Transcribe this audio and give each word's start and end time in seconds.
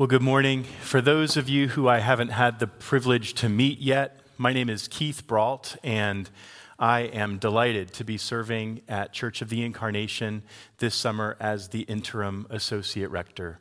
Well, 0.00 0.06
good 0.06 0.22
morning. 0.22 0.64
For 0.80 1.02
those 1.02 1.36
of 1.36 1.50
you 1.50 1.68
who 1.68 1.86
I 1.86 1.98
haven't 1.98 2.30
had 2.30 2.58
the 2.58 2.66
privilege 2.66 3.34
to 3.34 3.50
meet 3.50 3.80
yet, 3.80 4.18
my 4.38 4.54
name 4.54 4.70
is 4.70 4.88
Keith 4.88 5.26
Brault, 5.26 5.76
and 5.84 6.30
I 6.78 7.00
am 7.00 7.36
delighted 7.36 7.92
to 7.92 8.04
be 8.04 8.16
serving 8.16 8.80
at 8.88 9.12
Church 9.12 9.42
of 9.42 9.50
the 9.50 9.62
Incarnation 9.62 10.42
this 10.78 10.94
summer 10.94 11.36
as 11.38 11.68
the 11.68 11.82
interim 11.82 12.46
associate 12.48 13.10
rector. 13.10 13.58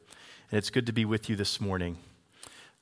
And 0.49 0.57
it's 0.57 0.69
good 0.69 0.85
to 0.85 0.93
be 0.93 1.03
with 1.03 1.29
you 1.29 1.35
this 1.35 1.59
morning. 1.59 1.97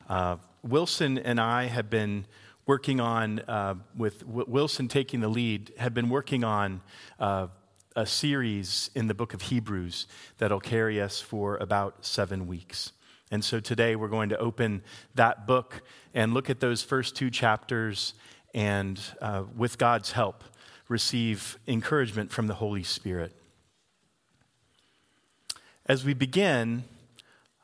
Uh, 0.08 0.38
Wilson 0.62 1.18
and 1.18 1.42
I 1.42 1.64
have 1.64 1.90
been 1.90 2.28
working 2.68 3.00
on, 3.00 3.40
uh, 3.40 3.74
with 3.98 4.20
w- 4.20 4.46
Wilson 4.48 4.88
taking 4.88 5.20
the 5.22 5.30
lead, 5.30 5.74
have 5.80 5.96
been 5.96 6.10
working 6.10 6.44
on 6.44 6.82
uh, 7.20 7.48
a 7.96 8.06
series 8.06 8.92
in 8.94 9.08
the 9.08 9.16
book 9.16 9.34
of 9.34 9.42
Hebrews 9.42 10.06
that'll 10.38 10.60
carry 10.60 11.02
us 11.02 11.20
for 11.20 11.58
about 11.58 12.06
seven 12.06 12.46
weeks. 12.46 12.92
And 13.30 13.44
so 13.44 13.60
today 13.60 13.96
we're 13.96 14.08
going 14.08 14.30
to 14.30 14.38
open 14.38 14.82
that 15.16 15.46
book 15.46 15.82
and 16.14 16.34
look 16.34 16.50
at 16.50 16.60
those 16.60 16.82
first 16.82 17.16
two 17.16 17.30
chapters 17.30 18.14
and, 18.54 19.00
uh, 19.22 19.44
with 19.56 19.78
God's 19.78 20.14
help, 20.14 20.44
receive 20.88 21.58
encouragement 21.68 22.32
from 22.32 22.48
the 22.48 22.56
Holy 22.56 22.84
Spirit. 22.84 23.36
As 25.86 26.06
we 26.06 26.14
begin, 26.14 26.84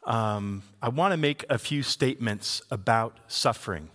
um, 0.05 0.63
I 0.81 0.89
want 0.89 1.13
to 1.13 1.17
make 1.17 1.45
a 1.49 1.57
few 1.57 1.83
statements 1.83 2.61
about 2.69 3.17
suffering. 3.27 3.89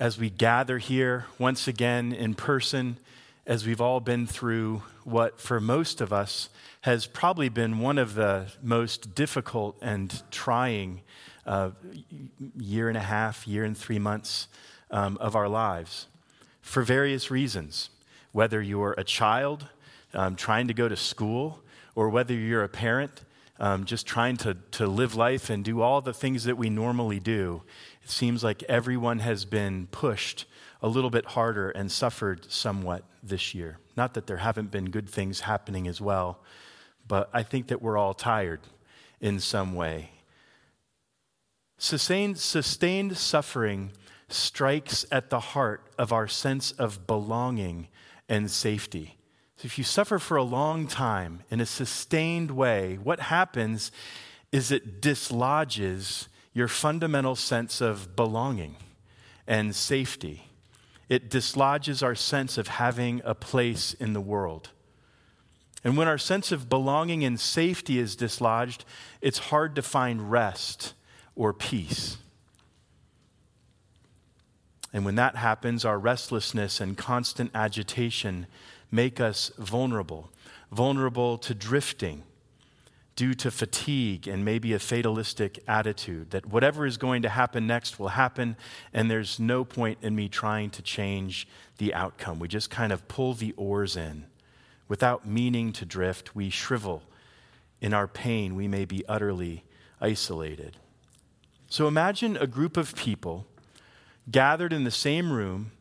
As 0.00 0.18
we 0.18 0.30
gather 0.30 0.78
here 0.78 1.26
once 1.38 1.68
again 1.68 2.12
in 2.12 2.34
person, 2.34 2.96
as 3.46 3.66
we've 3.66 3.80
all 3.80 4.00
been 4.00 4.26
through 4.26 4.82
what, 5.04 5.40
for 5.40 5.60
most 5.60 6.00
of 6.00 6.12
us, 6.12 6.48
has 6.82 7.06
probably 7.06 7.48
been 7.48 7.80
one 7.80 7.98
of 7.98 8.14
the 8.14 8.46
most 8.62 9.14
difficult 9.14 9.76
and 9.82 10.22
trying 10.30 11.00
uh, 11.46 11.70
year 12.56 12.88
and 12.88 12.96
a 12.96 13.00
half, 13.00 13.46
year 13.48 13.64
and 13.64 13.76
three 13.76 13.98
months 13.98 14.46
um, 14.90 15.16
of 15.20 15.34
our 15.34 15.48
lives 15.48 16.06
for 16.60 16.82
various 16.82 17.30
reasons. 17.30 17.90
Whether 18.30 18.62
you're 18.62 18.94
a 18.96 19.04
child 19.04 19.66
um, 20.14 20.36
trying 20.36 20.68
to 20.68 20.74
go 20.74 20.88
to 20.88 20.96
school, 20.96 21.60
or 21.94 22.08
whether 22.08 22.34
you're 22.34 22.64
a 22.64 22.68
parent 22.68 23.22
um, 23.58 23.84
just 23.84 24.06
trying 24.06 24.36
to, 24.38 24.56
to 24.72 24.86
live 24.86 25.14
life 25.14 25.50
and 25.50 25.64
do 25.64 25.82
all 25.82 26.00
the 26.00 26.14
things 26.14 26.44
that 26.44 26.56
we 26.56 26.70
normally 26.70 27.20
do, 27.20 27.62
it 28.02 28.10
seems 28.10 28.42
like 28.42 28.62
everyone 28.64 29.18
has 29.18 29.44
been 29.44 29.88
pushed 29.90 30.46
a 30.82 30.88
little 30.88 31.10
bit 31.10 31.24
harder 31.26 31.70
and 31.70 31.90
suffered 31.90 32.50
somewhat 32.50 33.04
this 33.22 33.54
year. 33.54 33.78
Not 33.96 34.14
that 34.14 34.26
there 34.26 34.38
haven't 34.38 34.70
been 34.70 34.90
good 34.90 35.08
things 35.08 35.40
happening 35.40 35.86
as 35.86 36.00
well, 36.00 36.40
but 37.06 37.30
I 37.32 37.42
think 37.42 37.68
that 37.68 37.80
we're 37.80 37.96
all 37.96 38.14
tired 38.14 38.60
in 39.20 39.38
some 39.38 39.74
way. 39.74 40.10
Sustained, 41.78 42.38
sustained 42.38 43.16
suffering 43.16 43.92
strikes 44.28 45.06
at 45.10 45.30
the 45.30 45.40
heart 45.40 45.86
of 45.98 46.12
our 46.12 46.26
sense 46.26 46.72
of 46.72 47.06
belonging 47.06 47.88
and 48.28 48.50
safety. 48.50 49.16
So, 49.56 49.66
if 49.66 49.78
you 49.78 49.84
suffer 49.84 50.18
for 50.18 50.36
a 50.36 50.42
long 50.42 50.86
time 50.86 51.42
in 51.50 51.60
a 51.60 51.66
sustained 51.66 52.50
way, 52.50 52.98
what 53.02 53.20
happens 53.20 53.92
is 54.50 54.70
it 54.70 55.00
dislodges 55.00 56.28
your 56.52 56.68
fundamental 56.68 57.36
sense 57.36 57.80
of 57.80 58.16
belonging 58.16 58.76
and 59.46 59.74
safety. 59.74 60.44
It 61.12 61.28
dislodges 61.28 62.02
our 62.02 62.14
sense 62.14 62.56
of 62.56 62.68
having 62.68 63.20
a 63.22 63.34
place 63.34 63.92
in 63.92 64.14
the 64.14 64.20
world. 64.20 64.70
And 65.84 65.94
when 65.94 66.08
our 66.08 66.16
sense 66.16 66.52
of 66.52 66.70
belonging 66.70 67.22
and 67.22 67.38
safety 67.38 67.98
is 67.98 68.16
dislodged, 68.16 68.86
it's 69.20 69.36
hard 69.36 69.76
to 69.76 69.82
find 69.82 70.30
rest 70.30 70.94
or 71.36 71.52
peace. 71.52 72.16
And 74.90 75.04
when 75.04 75.16
that 75.16 75.36
happens, 75.36 75.84
our 75.84 75.98
restlessness 75.98 76.80
and 76.80 76.96
constant 76.96 77.50
agitation 77.54 78.46
make 78.90 79.20
us 79.20 79.52
vulnerable, 79.58 80.30
vulnerable 80.70 81.36
to 81.36 81.54
drifting 81.54 82.22
due 83.14 83.34
to 83.34 83.50
fatigue 83.50 84.26
and 84.26 84.44
maybe 84.44 84.72
a 84.72 84.78
fatalistic 84.78 85.62
attitude 85.68 86.30
that 86.30 86.46
whatever 86.46 86.86
is 86.86 86.96
going 86.96 87.22
to 87.22 87.28
happen 87.28 87.66
next 87.66 87.98
will 87.98 88.08
happen, 88.08 88.56
and 88.92 89.10
there's 89.10 89.38
no 89.38 89.64
point 89.64 89.98
in 90.02 90.14
me 90.14 90.28
trying 90.28 90.70
to 90.70 90.82
change 90.82 91.46
the 91.78 91.92
outcome. 91.92 92.38
We 92.38 92.48
just 92.48 92.70
kind 92.70 92.92
of 92.92 93.06
pull 93.08 93.34
the 93.34 93.52
oars 93.56 93.96
in. 93.96 94.24
Without 94.88 95.26
meaning 95.26 95.72
to 95.74 95.84
drift, 95.84 96.34
we 96.34 96.50
shrivel. 96.50 97.02
In 97.80 97.92
our 97.92 98.06
pain, 98.08 98.54
we 98.54 98.68
may 98.68 98.84
be 98.84 99.04
utterly 99.08 99.64
isolated. 100.00 100.76
So 101.68 101.88
imagine 101.88 102.36
a 102.36 102.46
group 102.46 102.76
of 102.76 102.94
people 102.94 103.46
gathered 104.30 104.72
in 104.72 104.84
the 104.84 104.90
same 104.90 105.32
room 105.32 105.72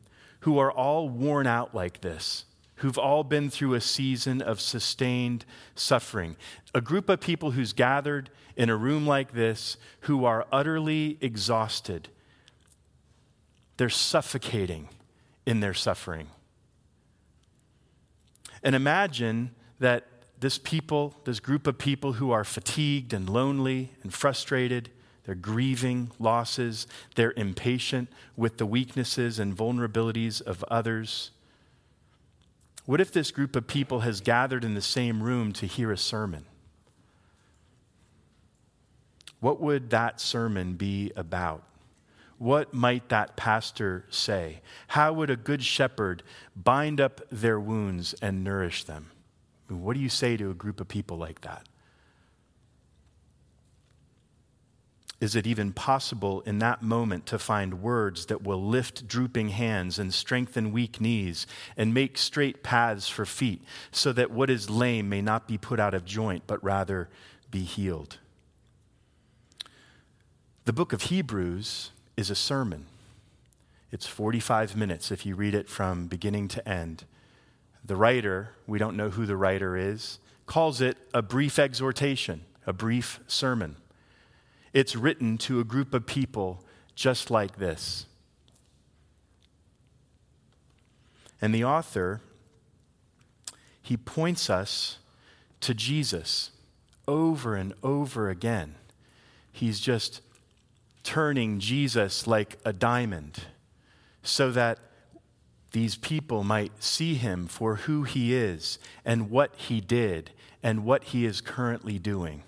who 0.41 0.57
are 0.57 0.71
all 0.71 1.09
worn 1.09 1.45
out 1.45 1.75
like 1.75 2.01
this, 2.01 2.45
who've 2.81 2.97
all 2.97 3.23
been 3.23 3.49
through 3.49 3.75
a 3.75 3.81
season 3.81 4.41
of 4.41 4.59
sustained 4.59 5.45
suffering. 5.75 6.35
A 6.73 6.81
group 6.81 7.09
of 7.09 7.21
people 7.21 7.51
who's 7.51 7.73
gathered 7.73 8.31
in 8.55 8.69
a 8.69 8.75
room 8.75 9.05
like 9.05 9.33
this 9.33 9.77
who 10.01 10.25
are 10.25 10.47
utterly 10.51 11.17
exhausted. 11.21 12.09
They're 13.77 13.89
suffocating 13.89 14.89
in 15.45 15.59
their 15.59 15.75
suffering. 15.75 16.27
And 18.63 18.75
imagine 18.75 19.51
that 19.79 20.07
this 20.39 20.57
people, 20.57 21.15
this 21.23 21.39
group 21.39 21.67
of 21.67 21.77
people 21.77 22.13
who 22.13 22.31
are 22.31 22.43
fatigued 22.43 23.13
and 23.13 23.29
lonely 23.29 23.91
and 24.01 24.11
frustrated, 24.11 24.89
they're 25.25 25.35
grieving 25.35 26.09
losses, 26.17 26.87
they're 27.13 27.33
impatient 27.37 28.09
with 28.35 28.57
the 28.57 28.65
weaknesses 28.65 29.37
and 29.37 29.55
vulnerabilities 29.55 30.41
of 30.41 30.63
others. 30.63 31.29
What 32.85 33.01
if 33.01 33.11
this 33.11 33.31
group 33.31 33.55
of 33.55 33.67
people 33.67 34.01
has 34.01 34.21
gathered 34.21 34.63
in 34.63 34.73
the 34.73 34.81
same 34.81 35.21
room 35.21 35.51
to 35.53 35.65
hear 35.65 35.91
a 35.91 35.97
sermon? 35.97 36.45
What 39.39 39.59
would 39.59 39.89
that 39.89 40.21
sermon 40.21 40.73
be 40.73 41.11
about? 41.15 41.63
What 42.37 42.73
might 42.73 43.09
that 43.09 43.35
pastor 43.35 44.05
say? 44.09 44.61
How 44.87 45.13
would 45.13 45.29
a 45.29 45.35
good 45.35 45.63
shepherd 45.63 46.23
bind 46.55 46.99
up 46.99 47.21
their 47.31 47.59
wounds 47.59 48.13
and 48.21 48.43
nourish 48.43 48.83
them? 48.83 49.11
what 49.67 49.93
do 49.93 50.01
you 50.01 50.09
say 50.09 50.35
to 50.35 50.51
a 50.51 50.53
group 50.53 50.81
of 50.81 50.87
people 50.89 51.17
like 51.17 51.39
that? 51.41 51.65
Is 55.21 55.35
it 55.35 55.45
even 55.45 55.71
possible 55.71 56.41
in 56.41 56.57
that 56.59 56.81
moment 56.81 57.27
to 57.27 57.37
find 57.37 57.83
words 57.83 58.25
that 58.25 58.41
will 58.41 58.61
lift 58.61 59.07
drooping 59.07 59.49
hands 59.49 59.99
and 59.99 60.11
strengthen 60.11 60.71
weak 60.71 60.99
knees 60.99 61.45
and 61.77 61.93
make 61.93 62.17
straight 62.17 62.63
paths 62.63 63.07
for 63.07 63.23
feet 63.23 63.61
so 63.91 64.11
that 64.13 64.31
what 64.31 64.49
is 64.49 64.67
lame 64.67 65.07
may 65.07 65.21
not 65.21 65.47
be 65.47 65.59
put 65.59 65.79
out 65.79 65.93
of 65.93 66.05
joint 66.05 66.43
but 66.47 66.61
rather 66.63 67.07
be 67.51 67.63
healed? 67.63 68.17
The 70.65 70.73
book 70.73 70.91
of 70.91 71.03
Hebrews 71.03 71.91
is 72.17 72.31
a 72.31 72.35
sermon. 72.35 72.87
It's 73.91 74.07
45 74.07 74.75
minutes 74.75 75.11
if 75.11 75.23
you 75.23 75.35
read 75.35 75.53
it 75.53 75.69
from 75.69 76.07
beginning 76.07 76.47
to 76.49 76.67
end. 76.67 77.05
The 77.85 77.95
writer, 77.95 78.55
we 78.65 78.79
don't 78.79 78.97
know 78.97 79.11
who 79.11 79.27
the 79.27 79.37
writer 79.37 79.77
is, 79.77 80.17
calls 80.47 80.81
it 80.81 80.97
a 81.13 81.21
brief 81.21 81.59
exhortation, 81.59 82.41
a 82.65 82.73
brief 82.73 83.19
sermon. 83.27 83.75
It's 84.73 84.95
written 84.95 85.37
to 85.39 85.59
a 85.59 85.63
group 85.63 85.93
of 85.93 86.05
people 86.05 86.63
just 86.95 87.29
like 87.29 87.57
this. 87.57 88.05
And 91.41 91.53
the 91.53 91.63
author, 91.63 92.21
he 93.81 93.97
points 93.97 94.49
us 94.49 94.97
to 95.61 95.73
Jesus 95.73 96.51
over 97.07 97.55
and 97.55 97.73
over 97.83 98.29
again. 98.29 98.75
He's 99.51 99.79
just 99.79 100.21
turning 101.03 101.59
Jesus 101.59 102.27
like 102.27 102.57
a 102.63 102.71
diamond 102.71 103.45
so 104.23 104.51
that 104.51 104.77
these 105.71 105.95
people 105.95 106.43
might 106.43 106.83
see 106.83 107.15
him 107.15 107.47
for 107.47 107.75
who 107.75 108.03
he 108.03 108.35
is 108.35 108.77
and 109.03 109.29
what 109.29 109.55
he 109.55 109.81
did 109.81 110.31
and 110.61 110.83
what 110.83 111.05
he 111.05 111.25
is 111.25 111.41
currently 111.41 111.97
doing. 111.97 112.43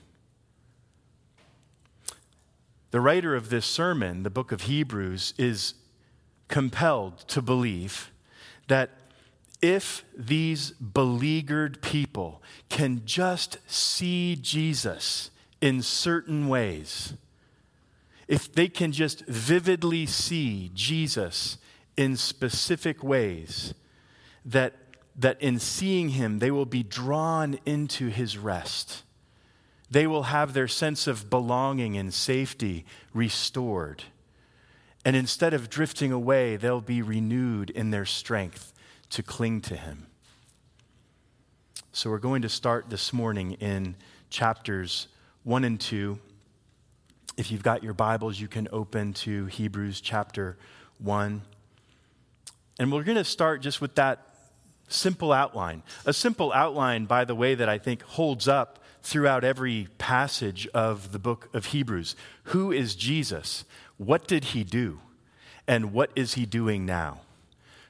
The 2.94 3.02
writer 3.02 3.34
of 3.34 3.50
this 3.50 3.66
sermon, 3.66 4.22
the 4.22 4.30
book 4.30 4.52
of 4.52 4.62
Hebrews, 4.62 5.34
is 5.40 5.74
compelled 6.48 7.28
to 7.30 7.42
believe 7.42 8.12
that 8.68 8.92
if 9.64 10.06
these 10.16 10.70
beleaguered 10.74 11.82
people 11.82 12.44
can 12.70 13.02
just 13.04 13.58
see 13.66 14.38
Jesus 14.40 15.32
in 15.60 15.82
certain 15.82 16.48
ways, 16.48 17.16
if 18.28 18.54
they 18.54 18.68
can 18.68 18.92
just 18.92 19.26
vividly 19.26 20.06
see 20.06 20.70
Jesus 20.76 21.58
in 21.98 22.16
specific 22.16 23.04
ways, 23.04 23.74
that, 24.46 24.76
that 25.16 25.42
in 25.42 25.58
seeing 25.58 26.10
him, 26.10 26.38
they 26.38 26.52
will 26.52 26.68
be 26.68 26.84
drawn 26.84 27.58
into 27.66 28.10
his 28.10 28.38
rest. 28.38 29.02
They 29.94 30.08
will 30.08 30.24
have 30.24 30.54
their 30.54 30.68
sense 30.68 31.06
of 31.06 31.30
belonging 31.30 31.98
and 31.98 32.12
safety 32.12 32.84
restored. 33.14 34.06
And 35.06 35.16
instead 35.16 35.54
of 35.54 35.70
drifting 35.70 36.12
away, 36.12 36.56
they'll 36.56 36.82
be 36.82 37.04
renewed 37.04 37.70
in 37.70 37.92
their 37.92 38.04
strength 38.04 38.74
to 39.12 39.22
cling 39.22 39.62
to 39.62 39.76
Him. 39.76 40.08
So 41.92 42.10
we're 42.10 42.18
going 42.18 42.42
to 42.42 42.50
start 42.50 42.90
this 42.90 43.14
morning 43.14 43.52
in 43.60 43.96
chapters 44.32 45.10
1 45.44 45.64
and 45.64 45.80
2. 45.80 46.18
If 47.38 47.52
you've 47.52 47.62
got 47.62 47.84
your 47.84 47.94
Bibles, 47.94 48.40
you 48.40 48.48
can 48.48 48.68
open 48.72 49.14
to 49.14 49.46
Hebrews 49.46 50.02
chapter 50.02 50.58
1. 50.98 51.44
And 52.80 52.92
we're 52.92 53.04
going 53.04 53.20
to 53.20 53.24
start 53.24 53.62
just 53.62 53.80
with 53.80 53.94
that 53.94 54.28
simple 54.88 55.32
outline. 55.32 55.84
A 56.04 56.14
simple 56.14 56.52
outline, 56.52 57.06
by 57.06 57.26
the 57.26 57.36
way, 57.36 57.54
that 57.54 57.70
I 57.70 57.78
think 57.78 58.02
holds 58.02 58.48
up 58.48 58.80
throughout 59.04 59.44
every 59.44 59.90
passage 59.98 60.68
of 60.74 61.12
the 61.12 61.20
book 61.20 61.50
of 61.54 61.68
Hebrews. 61.68 62.16
Who 62.46 62.72
is 62.72 62.96
Jesus? 62.96 63.66
What 63.98 64.28
did 64.28 64.46
he 64.46 64.64
do? 64.64 65.02
And 65.68 65.94
what 65.94 66.10
is 66.16 66.34
he 66.34 66.46
doing 66.46 66.86
now? 66.86 67.22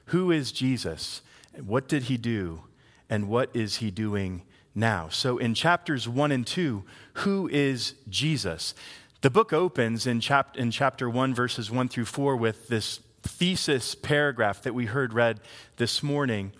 Who 0.06 0.30
is 0.30 0.52
Jesus? 0.52 1.22
What 1.64 1.88
did 1.88 2.04
he 2.04 2.16
do? 2.16 2.64
And 3.08 3.28
what 3.28 3.48
is 3.54 3.76
he 3.76 3.90
doing 3.90 4.42
now? 4.74 5.08
So 5.08 5.38
in 5.38 5.54
chapters 5.54 6.08
1 6.08 6.32
and 6.32 6.46
2, 6.46 6.82
who 7.14 7.48
is 7.48 7.94
Jesus? 8.08 8.74
The 9.20 9.30
book 9.30 9.52
opens 9.52 10.06
in, 10.06 10.20
chap- 10.20 10.56
in 10.56 10.70
chapter 10.70 11.08
1, 11.08 11.32
verses 11.32 11.70
1 11.70 11.88
through 11.88 12.06
4, 12.06 12.36
with 12.36 12.68
this 12.68 13.00
thesis 13.22 13.94
paragraph 13.94 14.62
that 14.62 14.74
we 14.74 14.86
heard 14.86 15.14
read 15.14 15.40
this 15.76 16.02
morning 16.02 16.52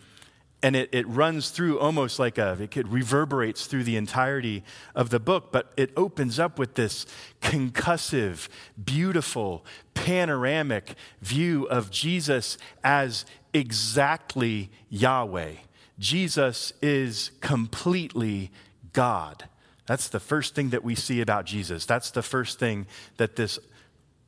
and 0.64 0.74
it, 0.74 0.88
it 0.92 1.06
runs 1.06 1.50
through 1.50 1.78
almost 1.78 2.18
like 2.18 2.38
a, 2.38 2.56
it 2.58 2.88
reverberates 2.88 3.66
through 3.66 3.84
the 3.84 3.98
entirety 3.98 4.64
of 4.94 5.10
the 5.10 5.20
book, 5.20 5.52
but 5.52 5.70
it 5.76 5.90
opens 5.94 6.38
up 6.38 6.58
with 6.58 6.72
this 6.72 7.04
concussive, 7.42 8.48
beautiful, 8.82 9.62
panoramic 9.92 10.94
view 11.20 11.64
of 11.64 11.90
Jesus 11.90 12.56
as 12.82 13.26
exactly 13.52 14.70
Yahweh. 14.88 15.52
Jesus 15.98 16.72
is 16.80 17.30
completely 17.42 18.50
God. 18.94 19.44
That's 19.84 20.08
the 20.08 20.18
first 20.18 20.54
thing 20.54 20.70
that 20.70 20.82
we 20.82 20.94
see 20.94 21.20
about 21.20 21.44
Jesus. 21.44 21.84
That's 21.84 22.10
the 22.10 22.22
first 22.22 22.58
thing 22.58 22.86
that 23.18 23.36
this 23.36 23.58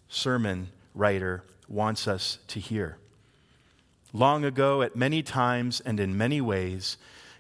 sermon 0.08 0.68
writer 0.94 1.44
wants 1.66 2.06
us 2.06 2.40
to 2.48 2.60
hear. 2.60 2.98
Long 4.12 4.44
ago, 4.44 4.82
at 4.82 4.97
many 4.97 5.23
times 5.23 5.81
and 5.81 5.99
in 6.00 6.17
many 6.17 6.41
ways, 6.41 6.97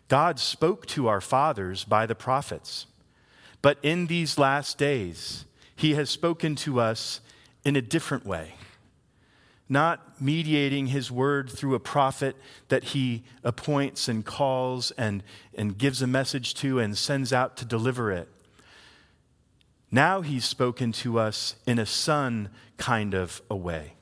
God 0.08 0.38
spoke 0.38 0.86
to 0.86 1.08
our 1.08 1.20
fathers 1.20 1.84
by 1.84 2.06
the 2.06 2.14
prophets. 2.14 2.86
But 3.62 3.78
in 3.82 4.06
these 4.06 4.38
last 4.38 4.78
days, 4.78 5.44
He 5.74 5.94
has 5.94 6.10
spoken 6.10 6.54
to 6.56 6.80
us 6.80 7.20
in 7.64 7.76
a 7.76 7.82
different 7.82 8.24
way, 8.24 8.54
not 9.68 10.20
mediating 10.20 10.88
His 10.88 11.10
word 11.10 11.50
through 11.50 11.74
a 11.74 11.80
prophet 11.80 12.36
that 12.68 12.84
He 12.84 13.24
appoints 13.42 14.06
and 14.06 14.24
calls 14.24 14.92
and, 14.92 15.22
and 15.54 15.78
gives 15.78 16.02
a 16.02 16.06
message 16.06 16.54
to 16.56 16.78
and 16.78 16.96
sends 16.96 17.32
out 17.32 17.56
to 17.56 17.64
deliver 17.64 18.12
it. 18.12 18.28
Now 19.90 20.20
He's 20.20 20.44
spoken 20.44 20.92
to 20.92 21.18
us 21.18 21.56
in 21.66 21.78
a 21.78 21.86
son 21.86 22.50
kind 22.76 23.14
of 23.14 23.42
a 23.50 23.56
way 23.56 23.95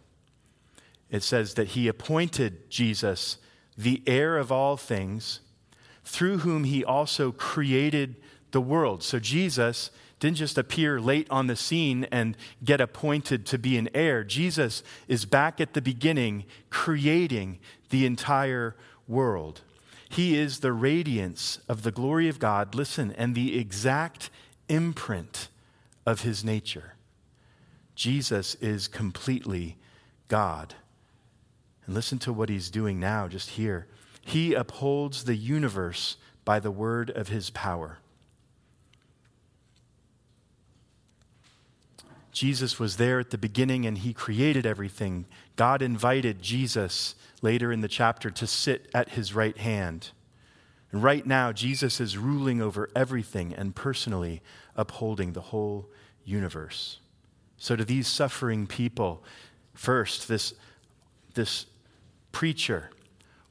it 1.14 1.22
says 1.22 1.54
that 1.54 1.68
he 1.68 1.86
appointed 1.86 2.68
Jesus 2.68 3.38
the 3.78 4.02
heir 4.04 4.36
of 4.36 4.50
all 4.50 4.76
things, 4.76 5.38
through 6.02 6.38
whom 6.38 6.64
he 6.64 6.84
also 6.84 7.30
created 7.30 8.16
the 8.50 8.60
world. 8.60 9.00
So 9.04 9.20
Jesus 9.20 9.92
didn't 10.18 10.38
just 10.38 10.58
appear 10.58 11.00
late 11.00 11.28
on 11.30 11.46
the 11.46 11.54
scene 11.54 12.02
and 12.10 12.36
get 12.64 12.80
appointed 12.80 13.46
to 13.46 13.58
be 13.58 13.78
an 13.78 13.88
heir. 13.94 14.24
Jesus 14.24 14.82
is 15.06 15.24
back 15.24 15.60
at 15.60 15.74
the 15.74 15.80
beginning, 15.80 16.46
creating 16.68 17.60
the 17.90 18.06
entire 18.06 18.74
world. 19.06 19.60
He 20.08 20.36
is 20.36 20.58
the 20.58 20.72
radiance 20.72 21.60
of 21.68 21.84
the 21.84 21.92
glory 21.92 22.28
of 22.28 22.40
God, 22.40 22.74
listen, 22.74 23.12
and 23.12 23.36
the 23.36 23.56
exact 23.56 24.30
imprint 24.68 25.46
of 26.04 26.22
his 26.22 26.42
nature. 26.42 26.94
Jesus 27.94 28.56
is 28.56 28.88
completely 28.88 29.76
God. 30.26 30.74
And 31.86 31.94
listen 31.94 32.18
to 32.20 32.32
what 32.32 32.48
he's 32.48 32.70
doing 32.70 32.98
now, 32.98 33.28
just 33.28 33.50
here. 33.50 33.86
He 34.20 34.54
upholds 34.54 35.24
the 35.24 35.36
universe 35.36 36.16
by 36.44 36.60
the 36.60 36.70
word 36.70 37.10
of 37.10 37.28
his 37.28 37.50
power. 37.50 37.98
Jesus 42.32 42.80
was 42.80 42.96
there 42.96 43.20
at 43.20 43.30
the 43.30 43.38
beginning 43.38 43.86
and 43.86 43.98
he 43.98 44.12
created 44.12 44.66
everything. 44.66 45.24
God 45.54 45.82
invited 45.82 46.42
Jesus 46.42 47.14
later 47.42 47.70
in 47.70 47.80
the 47.80 47.88
chapter 47.88 48.28
to 48.30 48.46
sit 48.46 48.90
at 48.92 49.10
his 49.10 49.34
right 49.34 49.56
hand. 49.56 50.10
And 50.90 51.02
right 51.02 51.24
now, 51.24 51.52
Jesus 51.52 52.00
is 52.00 52.18
ruling 52.18 52.60
over 52.60 52.90
everything 52.94 53.54
and 53.54 53.74
personally 53.74 54.42
upholding 54.76 55.32
the 55.32 55.40
whole 55.40 55.88
universe. 56.24 56.98
So, 57.56 57.76
to 57.76 57.84
these 57.84 58.08
suffering 58.08 58.66
people, 58.66 59.22
first, 59.74 60.28
this, 60.28 60.54
this 61.34 61.66
preacher 62.34 62.90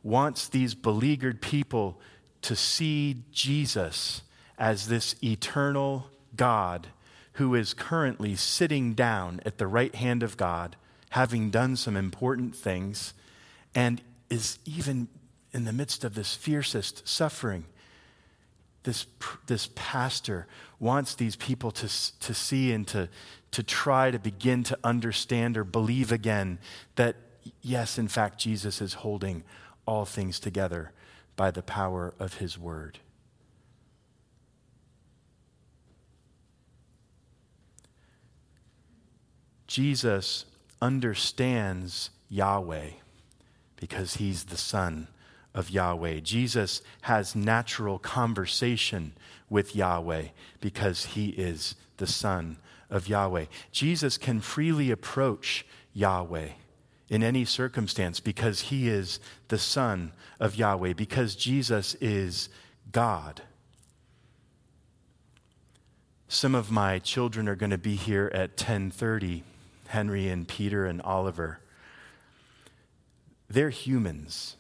wants 0.03 0.49
these 0.49 0.75
beleaguered 0.75 1.41
people 1.41 1.99
to 2.41 2.55
see 2.55 3.23
Jesus 3.31 4.21
as 4.59 4.89
this 4.89 5.15
eternal 5.23 6.09
God 6.35 6.87
who 7.33 7.55
is 7.55 7.73
currently 7.73 8.35
sitting 8.35 8.93
down 8.93 9.39
at 9.45 9.57
the 9.57 9.65
right 9.65 9.95
hand 9.95 10.21
of 10.21 10.35
God, 10.35 10.75
having 11.11 11.49
done 11.49 11.77
some 11.77 11.95
important 11.95 12.55
things, 12.55 13.13
and 13.73 14.01
is 14.29 14.59
even 14.65 15.07
in 15.53 15.63
the 15.63 15.73
midst 15.73 16.03
of 16.03 16.13
this 16.13 16.35
fiercest 16.35 17.07
suffering. 17.07 17.63
This, 18.83 19.05
this 19.47 19.69
pastor 19.75 20.45
wants 20.79 21.15
these 21.15 21.37
people 21.37 21.71
to, 21.71 21.87
to 22.19 22.33
see 22.33 22.73
and 22.73 22.85
to, 22.89 23.07
to 23.51 23.63
try 23.63 24.11
to 24.11 24.19
begin 24.19 24.63
to 24.63 24.77
understand 24.83 25.57
or 25.57 25.63
believe 25.63 26.11
again 26.11 26.59
that 26.97 27.15
yes, 27.61 27.97
in 27.97 28.07
fact, 28.07 28.39
Jesus 28.39 28.81
is 28.81 28.95
holding 28.95 29.43
all 29.85 30.05
things 30.05 30.39
together 30.39 30.91
by 31.35 31.51
the 31.51 31.63
power 31.63 32.13
of 32.19 32.35
his 32.35 32.57
word. 32.57 32.99
Jesus 39.67 40.45
understands 40.81 42.11
Yahweh 42.29 42.91
because 43.75 44.17
he's 44.17 44.45
the 44.45 44.57
Son 44.57 45.07
of 45.53 45.69
Yahweh. 45.69 46.19
Jesus 46.19 46.81
has 47.01 47.35
natural 47.35 47.97
conversation 47.97 49.13
with 49.49 49.75
Yahweh 49.75 50.25
because 50.61 51.05
he 51.05 51.29
is 51.29 51.75
the 51.97 52.07
Son 52.07 52.57
of 52.89 53.07
Yahweh. 53.07 53.45
Jesus 53.71 54.17
can 54.17 54.41
freely 54.41 54.91
approach 54.91 55.65
Yahweh 55.93 56.49
in 57.09 57.23
any 57.23 57.45
circumstance 57.45 58.19
because 58.19 58.61
he 58.61 58.87
is 58.87 59.19
the 59.49 59.57
Son 59.57 60.11
of 60.39 60.55
Yahweh, 60.55 60.93
because 60.93 61.35
Jesus 61.35 61.95
is 61.95 62.49
God. 62.91 63.41
Some 66.27 66.55
of 66.55 66.71
my 66.71 66.99
children 66.99 67.47
are 67.47 67.55
going 67.55 67.69
to 67.71 67.77
be 67.77 67.95
here 67.95 68.31
at 68.33 68.57
10:30, 68.57 69.43
Henry 69.87 70.29
and 70.29 70.47
Peter 70.47 70.85
and 70.85 71.01
Oliver. 71.01 71.59
They're 73.47 73.69
humans 73.69 74.55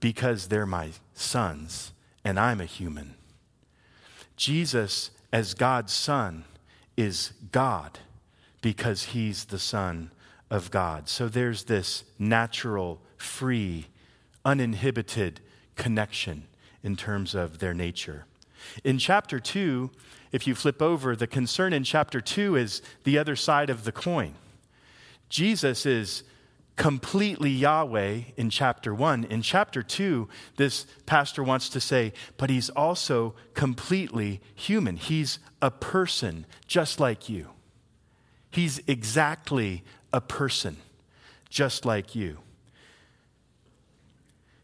because 0.00 0.48
they're 0.48 0.66
my 0.66 0.90
sons 1.14 1.92
and 2.24 2.40
I'm 2.40 2.60
a 2.60 2.64
human. 2.64 3.14
Jesus 4.36 5.10
as 5.32 5.54
God's 5.54 5.92
son 5.92 6.44
is 6.96 7.32
God 7.52 8.00
because 8.60 9.04
he's 9.04 9.44
the 9.44 9.58
son 9.58 10.10
of 10.52 10.70
God. 10.70 11.08
So 11.08 11.28
there's 11.28 11.64
this 11.64 12.04
natural, 12.18 13.00
free, 13.16 13.86
uninhibited 14.44 15.40
connection 15.76 16.44
in 16.82 16.94
terms 16.94 17.34
of 17.34 17.58
their 17.58 17.72
nature. 17.72 18.26
In 18.84 18.98
chapter 18.98 19.40
2, 19.40 19.90
if 20.30 20.46
you 20.46 20.54
flip 20.54 20.82
over, 20.82 21.16
the 21.16 21.26
concern 21.26 21.72
in 21.72 21.84
chapter 21.84 22.20
2 22.20 22.56
is 22.56 22.82
the 23.04 23.16
other 23.16 23.34
side 23.34 23.70
of 23.70 23.84
the 23.84 23.92
coin. 23.92 24.34
Jesus 25.30 25.86
is 25.86 26.22
completely 26.76 27.50
Yahweh 27.50 28.20
in 28.36 28.50
chapter 28.50 28.94
1. 28.94 29.24
In 29.24 29.40
chapter 29.40 29.82
2, 29.82 30.28
this 30.58 30.84
pastor 31.06 31.42
wants 31.42 31.70
to 31.70 31.80
say, 31.80 32.12
but 32.36 32.50
he's 32.50 32.68
also 32.68 33.34
completely 33.54 34.42
human. 34.54 34.96
He's 34.96 35.38
a 35.62 35.70
person 35.70 36.44
just 36.66 37.00
like 37.00 37.30
you. 37.30 37.48
He's 38.50 38.82
exactly 38.86 39.82
a 40.12 40.20
person 40.20 40.76
just 41.48 41.84
like 41.84 42.14
you. 42.14 42.38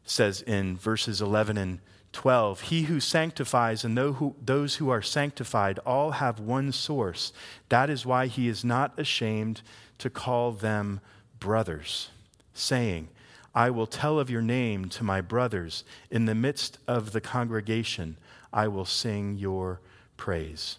It 0.04 0.10
says 0.10 0.42
in 0.42 0.76
verses 0.76 1.20
11 1.20 1.58
and 1.58 1.80
12 2.12 2.62
He 2.62 2.82
who 2.82 3.00
sanctifies 3.00 3.84
and 3.84 3.96
those 3.96 4.76
who 4.76 4.88
are 4.88 5.02
sanctified 5.02 5.78
all 5.84 6.12
have 6.12 6.40
one 6.40 6.72
source. 6.72 7.32
That 7.68 7.90
is 7.90 8.06
why 8.06 8.26
he 8.26 8.48
is 8.48 8.64
not 8.64 8.98
ashamed 8.98 9.62
to 9.98 10.10
call 10.10 10.52
them 10.52 11.00
brothers, 11.38 12.10
saying, 12.54 13.08
I 13.54 13.70
will 13.70 13.86
tell 13.86 14.18
of 14.18 14.30
your 14.30 14.42
name 14.42 14.88
to 14.90 15.04
my 15.04 15.20
brothers. 15.20 15.84
In 16.10 16.26
the 16.26 16.34
midst 16.34 16.78
of 16.86 17.12
the 17.12 17.20
congregation, 17.20 18.16
I 18.52 18.68
will 18.68 18.84
sing 18.84 19.36
your 19.36 19.80
praise. 20.16 20.78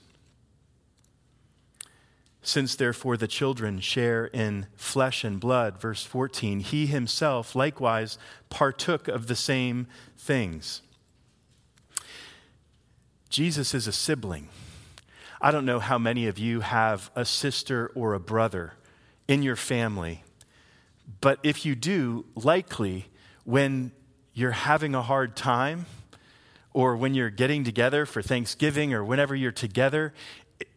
Since 2.42 2.76
therefore 2.76 3.18
the 3.18 3.28
children 3.28 3.80
share 3.80 4.26
in 4.26 4.68
flesh 4.76 5.24
and 5.24 5.40
blood, 5.40 5.80
verse 5.80 6.04
14, 6.04 6.62
he 6.62 6.86
himself 6.88 7.56
likewise 7.56 8.18
partook 8.50 9.08
of 9.08 9.28
the 9.28 9.36
same 9.36 9.88
things. 10.18 10.82
Jesus 13.30 13.74
is 13.74 13.88
a 13.88 13.92
sibling. 13.92 14.48
I 15.42 15.52
don't 15.52 15.66
know 15.66 15.80
how 15.80 15.98
many 15.98 16.28
of 16.28 16.40
you 16.40 16.62
have 16.62 17.12
a 17.16 17.26
sister 17.26 17.92
or 17.94 18.14
a 18.14 18.20
brother 18.20 18.74
in 19.28 19.44
your 19.44 19.56
family, 19.56 20.24
but 21.22 21.40
if 21.44 21.66
you 21.66 21.76
do, 21.76 22.26
likely 22.36 23.08
when 23.44 23.92
you're 24.34 24.52
having 24.52 24.96
a 24.96 25.02
hard 25.02 25.36
time 25.36 25.86
or 26.74 26.96
when 26.96 27.14
you're 27.14 27.30
getting 27.30 27.64
together 27.64 28.06
for 28.06 28.22
Thanksgiving 28.22 28.94
or 28.94 29.04
whenever 29.04 29.36
you're 29.36 29.52
together, 29.52 30.14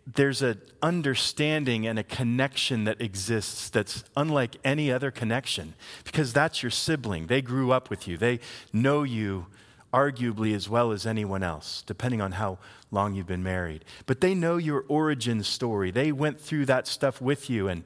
there's 0.06 0.42
an 0.42 0.60
understanding 0.82 1.86
and 1.86 1.98
a 1.98 2.02
connection 2.02 2.84
that 2.84 3.00
exists 3.00 3.70
that's 3.70 4.04
unlike 4.16 4.56
any 4.64 4.90
other 4.90 5.10
connection 5.10 5.74
because 6.04 6.32
that's 6.32 6.62
your 6.62 6.70
sibling. 6.70 7.28
They 7.28 7.40
grew 7.40 7.70
up 7.70 7.88
with 7.88 8.08
you, 8.08 8.16
they 8.16 8.40
know 8.72 9.02
you 9.02 9.46
arguably 9.92 10.54
as 10.54 10.68
well 10.68 10.90
as 10.90 11.06
anyone 11.06 11.42
else, 11.42 11.82
depending 11.86 12.20
on 12.20 12.32
how 12.32 12.58
long 12.90 13.14
you've 13.14 13.26
been 13.26 13.42
married. 13.42 13.84
But 14.06 14.20
they 14.20 14.34
know 14.34 14.56
your 14.56 14.84
origin 14.88 15.42
story, 15.42 15.90
they 15.90 16.12
went 16.12 16.40
through 16.40 16.66
that 16.66 16.86
stuff 16.86 17.20
with 17.20 17.50
you. 17.50 17.68
And 17.68 17.84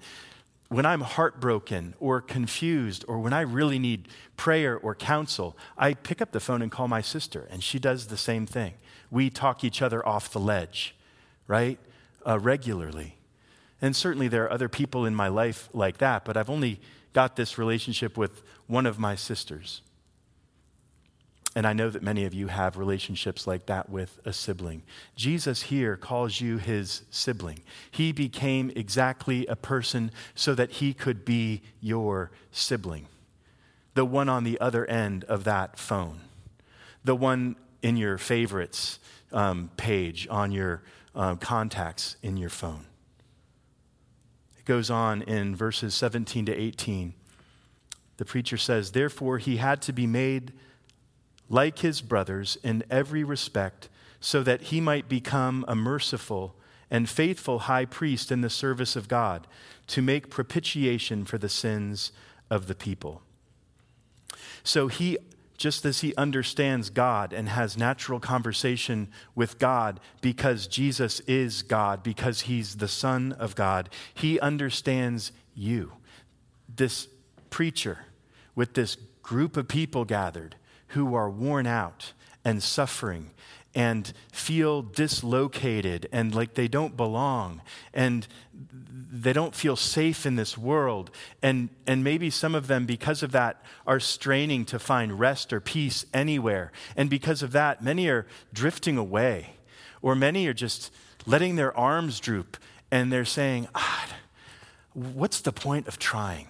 when 0.68 0.86
I'm 0.86 1.00
heartbroken 1.00 1.94
or 1.98 2.20
confused 2.20 3.04
or 3.08 3.18
when 3.18 3.32
I 3.32 3.42
really 3.42 3.78
need 3.78 4.08
prayer 4.36 4.76
or 4.76 4.94
counsel, 4.94 5.56
I 5.76 5.94
pick 5.94 6.22
up 6.22 6.32
the 6.32 6.40
phone 6.40 6.62
and 6.62 6.70
call 6.70 6.88
my 6.88 7.00
sister, 7.00 7.46
and 7.50 7.62
she 7.62 7.78
does 7.78 8.06
the 8.06 8.16
same 8.16 8.46
thing. 8.46 8.74
We 9.10 9.30
talk 9.30 9.64
each 9.64 9.82
other 9.82 10.06
off 10.06 10.32
the 10.32 10.40
ledge, 10.40 10.94
right? 11.46 11.78
Uh, 12.26 12.38
regularly. 12.38 13.16
And 13.80 13.94
certainly 13.94 14.28
there 14.28 14.44
are 14.44 14.52
other 14.52 14.68
people 14.68 15.04
in 15.04 15.14
my 15.14 15.28
life 15.28 15.68
like 15.72 15.98
that, 15.98 16.24
but 16.24 16.36
I've 16.36 16.50
only 16.50 16.80
got 17.12 17.36
this 17.36 17.58
relationship 17.58 18.16
with 18.16 18.42
one 18.66 18.86
of 18.86 18.98
my 18.98 19.14
sisters. 19.14 19.82
And 21.54 21.66
I 21.66 21.72
know 21.72 21.88
that 21.88 22.02
many 22.02 22.26
of 22.26 22.34
you 22.34 22.48
have 22.48 22.76
relationships 22.76 23.46
like 23.46 23.64
that 23.66 23.88
with 23.88 24.18
a 24.26 24.32
sibling. 24.34 24.82
Jesus 25.14 25.62
here 25.62 25.96
calls 25.96 26.38
you 26.38 26.58
his 26.58 27.02
sibling. 27.10 27.60
He 27.90 28.12
became 28.12 28.70
exactly 28.76 29.46
a 29.46 29.56
person 29.56 30.10
so 30.34 30.54
that 30.54 30.72
he 30.72 30.92
could 30.92 31.24
be 31.24 31.62
your 31.80 32.30
sibling, 32.52 33.06
the 33.94 34.04
one 34.04 34.28
on 34.28 34.44
the 34.44 34.60
other 34.60 34.84
end 34.84 35.24
of 35.24 35.44
that 35.44 35.78
phone, 35.78 36.20
the 37.04 37.16
one 37.16 37.56
in 37.80 37.96
your 37.96 38.18
favorites 38.18 38.98
um, 39.32 39.70
page 39.78 40.28
on 40.30 40.52
your 40.52 40.82
uh, 41.16 41.34
contacts 41.36 42.16
in 42.22 42.36
your 42.36 42.50
phone. 42.50 42.86
It 44.58 44.64
goes 44.64 44.90
on 44.90 45.22
in 45.22 45.56
verses 45.56 45.94
17 45.94 46.46
to 46.46 46.54
18. 46.54 47.14
The 48.18 48.24
preacher 48.24 48.56
says, 48.56 48.92
Therefore, 48.92 49.38
he 49.38 49.56
had 49.56 49.82
to 49.82 49.92
be 49.92 50.06
made 50.06 50.52
like 51.48 51.78
his 51.78 52.00
brothers 52.00 52.58
in 52.62 52.84
every 52.90 53.24
respect, 53.24 53.88
so 54.20 54.42
that 54.42 54.62
he 54.62 54.80
might 54.80 55.08
become 55.08 55.64
a 55.68 55.74
merciful 55.74 56.56
and 56.90 57.08
faithful 57.08 57.60
high 57.60 57.84
priest 57.84 58.30
in 58.30 58.40
the 58.40 58.50
service 58.50 58.96
of 58.96 59.08
God, 59.08 59.46
to 59.88 60.02
make 60.02 60.30
propitiation 60.30 61.24
for 61.24 61.38
the 61.38 61.48
sins 61.48 62.12
of 62.50 62.66
the 62.66 62.74
people. 62.74 63.22
So 64.62 64.88
he 64.88 65.18
just 65.56 65.84
as 65.84 66.00
he 66.00 66.14
understands 66.16 66.90
God 66.90 67.32
and 67.32 67.48
has 67.48 67.76
natural 67.76 68.20
conversation 68.20 69.08
with 69.34 69.58
God 69.58 70.00
because 70.20 70.66
Jesus 70.66 71.20
is 71.20 71.62
God, 71.62 72.02
because 72.02 72.42
he's 72.42 72.76
the 72.76 72.88
Son 72.88 73.32
of 73.32 73.54
God, 73.54 73.88
he 74.14 74.38
understands 74.40 75.32
you. 75.54 75.92
This 76.68 77.08
preacher 77.50 77.98
with 78.54 78.74
this 78.74 78.96
group 79.22 79.56
of 79.56 79.68
people 79.68 80.04
gathered 80.04 80.56
who 80.88 81.14
are 81.14 81.30
worn 81.30 81.66
out 81.66 82.12
and 82.46 82.62
suffering 82.62 83.30
and 83.74 84.14
feel 84.32 84.80
dislocated 84.80 86.08
and 86.12 86.34
like 86.34 86.54
they 86.54 86.68
don't 86.68 86.96
belong 86.96 87.60
and 87.92 88.26
they 89.12 89.32
don't 89.32 89.54
feel 89.54 89.76
safe 89.76 90.24
in 90.24 90.36
this 90.36 90.56
world. 90.56 91.10
And, 91.42 91.68
and 91.86 92.04
maybe 92.04 92.30
some 92.30 92.54
of 92.54 92.68
them, 92.68 92.86
because 92.86 93.22
of 93.22 93.32
that, 93.32 93.62
are 93.86 94.00
straining 94.00 94.64
to 94.66 94.78
find 94.78 95.18
rest 95.18 95.52
or 95.52 95.60
peace 95.60 96.06
anywhere. 96.14 96.72
And 96.96 97.10
because 97.10 97.42
of 97.42 97.52
that, 97.52 97.82
many 97.82 98.08
are 98.08 98.26
drifting 98.52 98.96
away, 98.96 99.54
or 100.00 100.14
many 100.14 100.46
are 100.46 100.54
just 100.54 100.92
letting 101.26 101.56
their 101.56 101.76
arms 101.76 102.20
droop 102.20 102.56
and 102.90 103.12
they're 103.12 103.24
saying, 103.24 103.66
ah, 103.74 104.06
What's 104.96 105.42
the 105.42 105.52
point 105.52 105.88
of 105.88 105.98
trying? 105.98 106.48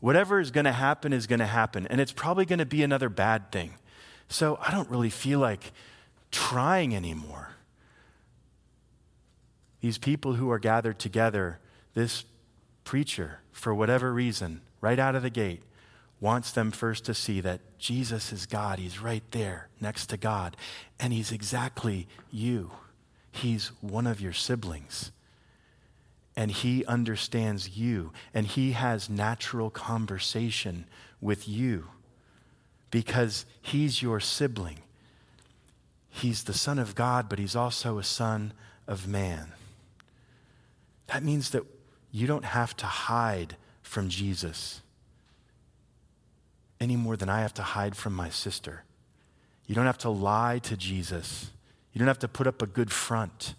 Whatever 0.00 0.40
is 0.40 0.50
going 0.50 0.64
to 0.64 0.72
happen 0.72 1.12
is 1.12 1.28
going 1.28 1.38
to 1.38 1.46
happen, 1.46 1.86
and 1.86 2.00
it's 2.00 2.10
probably 2.10 2.44
going 2.44 2.58
to 2.58 2.66
be 2.66 2.82
another 2.82 3.08
bad 3.08 3.52
thing. 3.52 3.74
So 4.28 4.58
I 4.60 4.70
don't 4.70 4.90
really 4.90 5.10
feel 5.10 5.38
like 5.38 5.72
trying 6.30 6.94
anymore. 6.94 7.50
These 9.80 9.98
people 9.98 10.34
who 10.34 10.50
are 10.50 10.58
gathered 10.58 10.98
together, 10.98 11.58
this 11.94 12.24
preacher, 12.84 13.40
for 13.52 13.74
whatever 13.74 14.12
reason, 14.12 14.62
right 14.80 14.98
out 14.98 15.14
of 15.14 15.22
the 15.22 15.30
gate, 15.30 15.62
wants 16.20 16.50
them 16.50 16.70
first 16.70 17.04
to 17.04 17.14
see 17.14 17.40
that 17.40 17.60
Jesus 17.78 18.32
is 18.32 18.46
God. 18.46 18.78
He's 18.78 19.00
right 19.00 19.22
there 19.30 19.68
next 19.80 20.06
to 20.06 20.16
God. 20.16 20.56
And 20.98 21.12
He's 21.12 21.30
exactly 21.30 22.08
you. 22.30 22.70
He's 23.30 23.68
one 23.80 24.06
of 24.06 24.20
your 24.20 24.32
siblings. 24.32 25.12
And 26.34 26.50
He 26.50 26.84
understands 26.86 27.76
you. 27.76 28.12
And 28.32 28.46
He 28.46 28.72
has 28.72 29.10
natural 29.10 29.70
conversation 29.70 30.86
with 31.20 31.48
you 31.48 31.88
because 32.90 33.46
He's 33.60 34.02
your 34.02 34.20
sibling. 34.20 34.78
He's 36.16 36.44
the 36.44 36.54
Son 36.54 36.78
of 36.78 36.94
God, 36.94 37.28
but 37.28 37.38
he's 37.38 37.54
also 37.54 37.98
a 37.98 38.02
Son 38.02 38.54
of 38.86 39.06
man. 39.06 39.52
That 41.08 41.22
means 41.22 41.50
that 41.50 41.62
you 42.10 42.26
don't 42.26 42.46
have 42.46 42.74
to 42.78 42.86
hide 42.86 43.56
from 43.82 44.08
Jesus 44.08 44.80
any 46.80 46.96
more 46.96 47.18
than 47.18 47.28
I 47.28 47.42
have 47.42 47.52
to 47.54 47.62
hide 47.62 47.96
from 47.96 48.14
my 48.14 48.30
sister. 48.30 48.84
You 49.66 49.74
don't 49.74 49.84
have 49.84 49.98
to 49.98 50.08
lie 50.08 50.58
to 50.60 50.74
Jesus. 50.74 51.50
You 51.92 51.98
don't 51.98 52.08
have 52.08 52.18
to 52.20 52.28
put 52.28 52.46
up 52.46 52.62
a 52.62 52.66
good 52.66 52.90
front. 52.90 53.54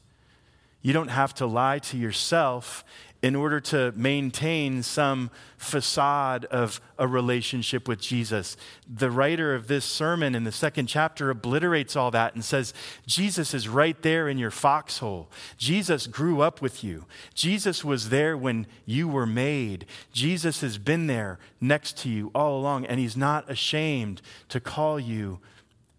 You 0.81 0.93
don't 0.93 1.09
have 1.09 1.35
to 1.35 1.45
lie 1.45 1.77
to 1.77 1.97
yourself 1.97 2.83
in 3.21 3.35
order 3.35 3.59
to 3.59 3.91
maintain 3.95 4.83
some 4.83 5.31
facade 5.57 6.45
of 6.45 6.79
a 6.99 7.07
relationship 7.07 7.87
with 7.87 7.99
Jesus. 7.99 8.55
The 8.87 9.09
writer 9.09 9.55
of 9.55 9.67
this 9.67 9.85
sermon 9.85 10.35
in 10.35 10.43
the 10.43 10.51
second 10.51 10.87
chapter 10.87 11.29
obliterates 11.29 11.95
all 11.95 12.11
that 12.11 12.35
and 12.35 12.45
says, 12.45 12.73
Jesus 13.07 13.53
is 13.53 13.67
right 13.67 13.99
there 14.03 14.29
in 14.29 14.37
your 14.37 14.51
foxhole. 14.51 15.29
Jesus 15.57 16.05
grew 16.05 16.41
up 16.41 16.61
with 16.61 16.83
you. 16.83 17.05
Jesus 17.33 17.83
was 17.83 18.09
there 18.09 18.37
when 18.37 18.67
you 18.85 19.07
were 19.07 19.25
made. 19.25 19.85
Jesus 20.13 20.61
has 20.61 20.77
been 20.77 21.07
there 21.07 21.39
next 21.59 21.97
to 21.99 22.09
you 22.09 22.31
all 22.35 22.59
along, 22.59 22.85
and 22.85 22.99
he's 22.99 23.17
not 23.17 23.49
ashamed 23.49 24.21
to 24.49 24.59
call 24.59 24.99
you 24.99 25.39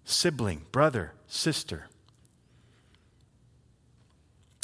sibling, 0.04 0.62
brother, 0.70 1.14
sister 1.26 1.88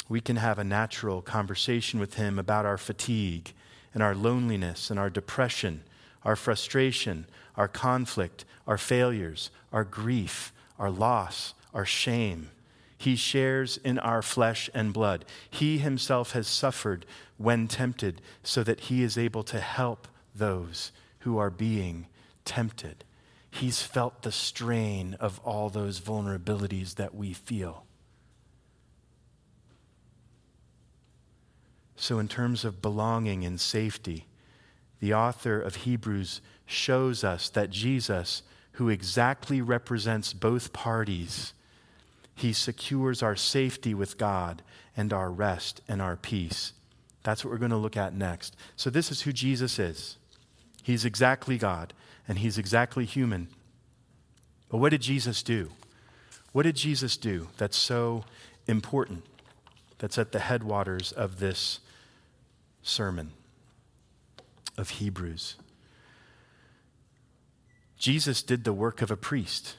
we 0.07 0.21
can 0.21 0.35
have 0.35 0.59
a 0.59 0.63
natural 0.63 1.21
conversation 1.21 1.99
with 1.99 2.15
Him 2.15 2.37
about 2.37 2.65
our 2.65 2.77
fatigue 2.77 3.53
and 3.93 4.03
our 4.03 4.15
loneliness 4.15 4.89
and 4.89 4.99
our 4.99 5.09
depression, 5.09 5.83
our 6.23 6.35
frustration, 6.35 7.25
our 7.55 7.67
conflict, 7.67 8.45
our 8.67 8.77
failures, 8.77 9.49
our 9.71 9.83
grief, 9.83 10.51
our 10.77 10.89
loss, 10.89 11.53
our 11.73 11.85
shame. 11.85 12.49
He 12.97 13.15
shares 13.15 13.77
in 13.77 13.99
our 13.99 14.21
flesh 14.21 14.69
and 14.73 14.93
blood. 14.93 15.25
He 15.49 15.77
himself 15.79 16.31
has 16.31 16.47
suffered 16.47 17.05
when 17.37 17.67
tempted 17.67 18.21
so 18.43 18.63
that 18.63 18.81
he 18.81 19.03
is 19.03 19.17
able 19.17 19.43
to 19.43 19.59
help 19.59 20.07
those 20.33 20.91
who 21.19 21.37
are 21.37 21.49
being 21.49 22.07
tempted. 22.45 23.03
He's 23.49 23.81
felt 23.81 24.21
the 24.21 24.31
strain 24.31 25.15
of 25.19 25.39
all 25.39 25.69
those 25.69 25.99
vulnerabilities 26.01 26.95
that 26.95 27.15
we 27.15 27.33
feel. 27.33 27.84
So, 31.95 32.19
in 32.19 32.27
terms 32.27 32.65
of 32.65 32.81
belonging 32.81 33.45
and 33.45 33.59
safety, 33.59 34.25
the 34.99 35.13
author 35.13 35.59
of 35.59 35.75
Hebrews 35.75 36.41
shows 36.65 37.23
us 37.23 37.49
that 37.49 37.69
Jesus, 37.69 38.43
who 38.73 38.89
exactly 38.89 39.61
represents 39.61 40.33
both 40.33 40.73
parties. 40.73 41.53
He 42.33 42.51
secures 42.51 43.23
our 43.23 43.35
safety 43.35 43.93
with 43.93 44.17
God 44.17 44.61
and 44.97 45.13
our 45.13 45.31
rest 45.31 45.81
and 45.87 46.01
our 46.01 46.17
peace. 46.17 46.73
That's 47.23 47.45
what 47.45 47.51
we're 47.51 47.57
going 47.57 47.71
to 47.71 47.77
look 47.77 47.97
at 47.97 48.13
next. 48.13 48.55
So, 48.75 48.89
this 48.89 49.09
is 49.09 49.21
who 49.21 49.31
Jesus 49.31 49.79
is. 49.79 50.17
He's 50.83 51.05
exactly 51.05 51.57
God 51.57 51.93
and 52.27 52.39
he's 52.39 52.57
exactly 52.57 53.05
human. 53.05 53.47
But 54.69 54.77
what 54.77 54.89
did 54.89 55.01
Jesus 55.01 55.41
do? 55.43 55.71
What 56.51 56.63
did 56.63 56.75
Jesus 56.75 57.17
do 57.17 57.49
that's 57.57 57.77
so 57.77 58.23
important, 58.67 59.23
that's 59.97 60.17
at 60.17 60.31
the 60.31 60.39
headwaters 60.39 61.11
of 61.11 61.39
this 61.39 61.79
sermon 62.85 63.31
of 64.77 64.91
Hebrews? 64.91 65.55
Jesus 67.97 68.43
did 68.43 68.63
the 68.63 68.73
work 68.73 69.01
of 69.01 69.09
a 69.09 69.17
priest. 69.17 69.75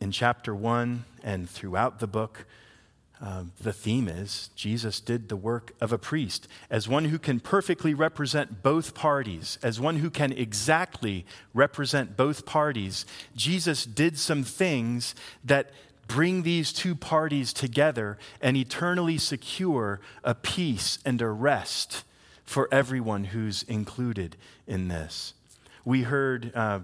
In 0.00 0.10
chapter 0.10 0.54
1 0.54 1.04
and 1.22 1.48
throughout 1.48 2.00
the 2.00 2.06
book, 2.06 2.46
uh, 3.20 3.44
the 3.60 3.72
theme 3.72 4.08
is 4.08 4.50
Jesus 4.56 4.98
did 4.98 5.28
the 5.28 5.36
work 5.36 5.72
of 5.80 5.92
a 5.92 5.98
priest 5.98 6.48
as 6.70 6.88
one 6.88 7.04
who 7.04 7.18
can 7.20 7.38
perfectly 7.38 7.94
represent 7.94 8.62
both 8.62 8.94
parties, 8.94 9.58
as 9.62 9.78
one 9.78 9.98
who 9.98 10.10
can 10.10 10.32
exactly 10.32 11.24
represent 11.54 12.16
both 12.16 12.46
parties. 12.46 13.06
Jesus 13.36 13.84
did 13.84 14.18
some 14.18 14.42
things 14.42 15.14
that 15.44 15.70
bring 16.06 16.42
these 16.42 16.72
two 16.72 16.94
parties 16.94 17.52
together 17.52 18.18
and 18.40 18.56
eternally 18.56 19.18
secure 19.18 20.00
a 20.24 20.34
peace 20.34 20.98
and 21.04 21.20
a 21.22 21.28
rest 21.28 22.04
for 22.44 22.68
everyone 22.72 23.24
who's 23.24 23.62
included 23.64 24.36
in 24.66 24.88
this. 24.88 25.34
We 25.84 26.02
heard 26.02 26.52
uh, 26.54 26.80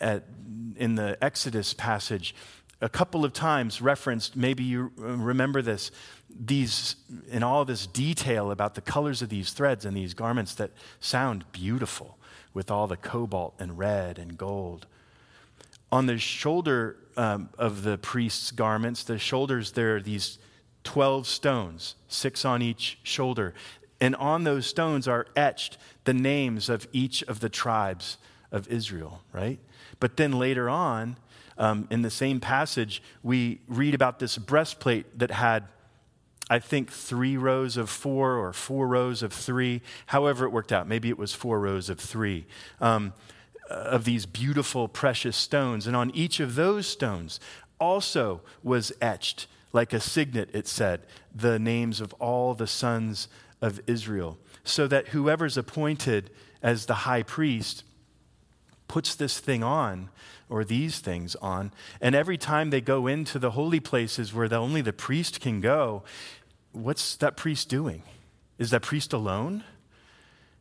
at, 0.00 0.24
in 0.76 0.94
the 0.94 1.16
Exodus 1.22 1.74
passage 1.74 2.34
a 2.80 2.88
couple 2.88 3.24
of 3.24 3.32
times 3.32 3.80
referenced, 3.80 4.36
maybe 4.36 4.64
you 4.64 4.90
remember 4.96 5.62
this, 5.62 5.92
these, 6.28 6.96
in 7.30 7.42
all 7.44 7.64
this 7.64 7.86
detail 7.86 8.50
about 8.50 8.74
the 8.74 8.80
colors 8.80 9.22
of 9.22 9.28
these 9.28 9.52
threads 9.52 9.84
and 9.84 9.96
these 9.96 10.14
garments 10.14 10.54
that 10.56 10.72
sound 10.98 11.44
beautiful 11.52 12.18
with 12.52 12.70
all 12.70 12.88
the 12.88 12.96
cobalt 12.96 13.54
and 13.58 13.78
red 13.78 14.18
and 14.18 14.36
gold. 14.36 14.86
On 15.92 16.06
the 16.06 16.18
shoulder 16.18 16.96
um, 17.18 17.50
of 17.58 17.82
the 17.82 17.98
priest's 17.98 18.50
garments, 18.50 19.04
the 19.04 19.18
shoulders, 19.18 19.72
there 19.72 19.96
are 19.96 20.00
these 20.00 20.38
12 20.84 21.26
stones, 21.26 21.96
six 22.08 22.44
on 22.44 22.62
each 22.62 22.98
shoulder. 23.02 23.52
And 24.00 24.16
on 24.16 24.44
those 24.44 24.66
stones 24.66 25.06
are 25.06 25.26
etched 25.36 25.76
the 26.04 26.14
names 26.14 26.68
of 26.68 26.88
each 26.92 27.22
of 27.24 27.40
the 27.40 27.50
tribes 27.50 28.16
of 28.50 28.66
Israel, 28.68 29.22
right? 29.32 29.60
But 30.00 30.16
then 30.16 30.32
later 30.32 30.68
on, 30.68 31.18
um, 31.58 31.86
in 31.90 32.02
the 32.02 32.10
same 32.10 32.40
passage, 32.40 33.02
we 33.22 33.60
read 33.68 33.94
about 33.94 34.18
this 34.18 34.38
breastplate 34.38 35.18
that 35.18 35.30
had, 35.30 35.64
I 36.48 36.58
think, 36.58 36.90
three 36.90 37.36
rows 37.36 37.76
of 37.76 37.90
four 37.90 38.38
or 38.38 38.52
four 38.52 38.88
rows 38.88 39.22
of 39.22 39.32
three, 39.32 39.82
however 40.06 40.46
it 40.46 40.50
worked 40.50 40.72
out. 40.72 40.88
Maybe 40.88 41.10
it 41.10 41.18
was 41.18 41.34
four 41.34 41.60
rows 41.60 41.88
of 41.88 42.00
three. 42.00 42.46
Um, 42.80 43.12
of 43.72 44.04
these 44.04 44.26
beautiful, 44.26 44.88
precious 44.88 45.36
stones. 45.36 45.86
And 45.86 45.96
on 45.96 46.10
each 46.14 46.40
of 46.40 46.54
those 46.54 46.86
stones 46.86 47.40
also 47.80 48.42
was 48.62 48.92
etched, 49.00 49.46
like 49.72 49.92
a 49.92 50.00
signet, 50.00 50.50
it 50.52 50.68
said, 50.68 51.00
the 51.34 51.58
names 51.58 52.00
of 52.00 52.12
all 52.14 52.54
the 52.54 52.66
sons 52.66 53.28
of 53.60 53.80
Israel, 53.86 54.38
so 54.64 54.86
that 54.86 55.08
whoever's 55.08 55.56
appointed 55.56 56.30
as 56.62 56.86
the 56.86 56.94
high 56.94 57.22
priest 57.22 57.84
puts 58.88 59.14
this 59.14 59.40
thing 59.40 59.62
on 59.62 60.10
or 60.50 60.64
these 60.64 60.98
things 60.98 61.34
on. 61.36 61.72
And 62.00 62.14
every 62.14 62.36
time 62.36 62.70
they 62.70 62.80
go 62.80 63.06
into 63.06 63.38
the 63.38 63.52
holy 63.52 63.80
places 63.80 64.34
where 64.34 64.48
the, 64.48 64.56
only 64.56 64.82
the 64.82 64.92
priest 64.92 65.40
can 65.40 65.60
go, 65.60 66.02
what's 66.72 67.16
that 67.16 67.36
priest 67.36 67.68
doing? 67.68 68.02
Is 68.58 68.70
that 68.70 68.82
priest 68.82 69.12
alone? 69.12 69.64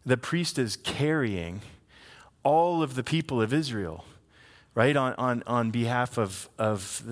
The 0.06 0.18
priest 0.18 0.58
is 0.58 0.78
carrying 0.78 1.62
all 2.44 2.82
of 2.82 2.96
the 2.96 3.04
people 3.04 3.42
of 3.42 3.54
Israel, 3.54 4.06
right, 4.74 4.96
on, 4.96 5.14
on, 5.16 5.44
on 5.46 5.72
behalf 5.72 6.18
of, 6.18 6.50
of 6.58 7.04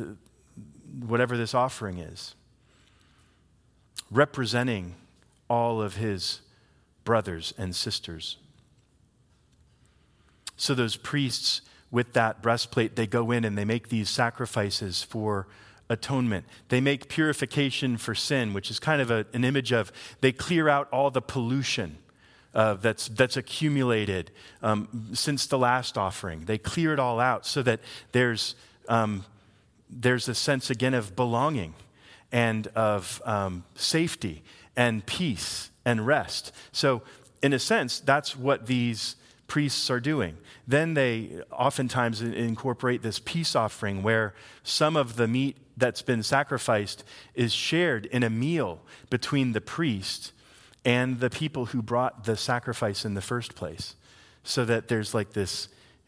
whatever 1.00 1.38
this 1.38 1.54
offering 1.54 2.00
is, 2.00 2.36
representing 4.10 4.96
all 5.50 5.82
of 5.82 5.96
his 5.96 6.42
brothers 7.04 7.54
and 7.58 7.76
sisters. 7.76 8.38
So 10.58 10.74
those 10.74 10.96
priests 10.96 11.62
with 11.92 12.14
that 12.14 12.42
breastplate, 12.42 12.96
they 12.96 13.08
go 13.08 13.32
in 13.32 13.44
and 13.44 13.58
they 13.58 13.66
make 13.66 13.90
these 13.90 14.10
sacrifices 14.10 15.02
for 15.02 15.48
atonement. 15.90 16.46
They 16.68 16.82
make 16.82 17.10
purification 17.10 17.98
for 17.98 18.14
sin, 18.14 18.54
which 18.54 18.70
is 18.70 18.80
kind 18.80 19.02
of 19.02 19.10
a, 19.10 19.26
an 19.34 19.44
image 19.44 19.72
of 19.72 19.92
they 20.22 20.32
clear 20.32 20.70
out 20.70 20.88
all 20.92 21.10
the 21.10 21.22
pollution 21.22 21.98
uh, 22.54 22.76
that's, 22.76 23.08
that's 23.10 23.38
accumulated 23.38 24.32
um, 24.62 25.10
since 25.14 25.46
the 25.48 25.58
last 25.58 25.98
offering. 25.98 26.46
They 26.46 26.58
clear 26.58 26.94
it 26.94 27.00
all 27.00 27.20
out 27.20 27.46
so 27.46 27.62
that 27.64 27.80
there's, 28.12 28.56
um, 28.88 29.26
there's 29.90 30.28
a 30.28 30.36
sense 30.36 30.70
again 30.70 30.94
of 30.94 31.16
belonging 31.16 31.74
and 32.32 32.68
of 32.68 33.22
um, 33.26 33.64
safety 33.76 34.44
and 34.76 35.06
peace 35.06 35.70
and 35.86 36.06
rest. 36.06 36.52
So, 36.72 37.02
in 37.42 37.54
a 37.54 37.60
sense, 37.60 38.00
that's 38.00 38.36
what 38.36 38.68
these 38.68 39.16
priests 39.48 39.90
are 39.90 40.00
doing. 40.00 40.38
Then 40.68 40.94
they 40.94 41.42
oftentimes 41.52 42.22
incorporate 42.22 43.02
this 43.02 43.20
peace 43.20 43.56
offering 43.56 44.04
where 44.04 44.34
some 44.64 44.96
of 44.96 45.16
the 45.16 45.28
meat 45.28 45.58
that's 45.76 46.02
been 46.02 46.22
sacrificed 46.22 47.04
is 47.34 47.54
shared 47.54 48.06
in 48.08 48.24
a 48.24 48.30
meal 48.30 48.82
between 49.10 49.54
the 49.54 49.62
priest 49.62 50.34
and 50.86 51.20
the 51.20 51.30
people 51.30 51.68
who 51.68 51.82
brought 51.82 52.24
the 52.24 52.38
sacrifice 52.38 53.06
in 53.06 53.14
the 53.14 53.22
first 53.22 53.56
place. 53.56 53.96
So 54.44 54.66
that 54.66 54.88
there's 54.88 55.14
like 55.14 55.34
this 55.34 55.68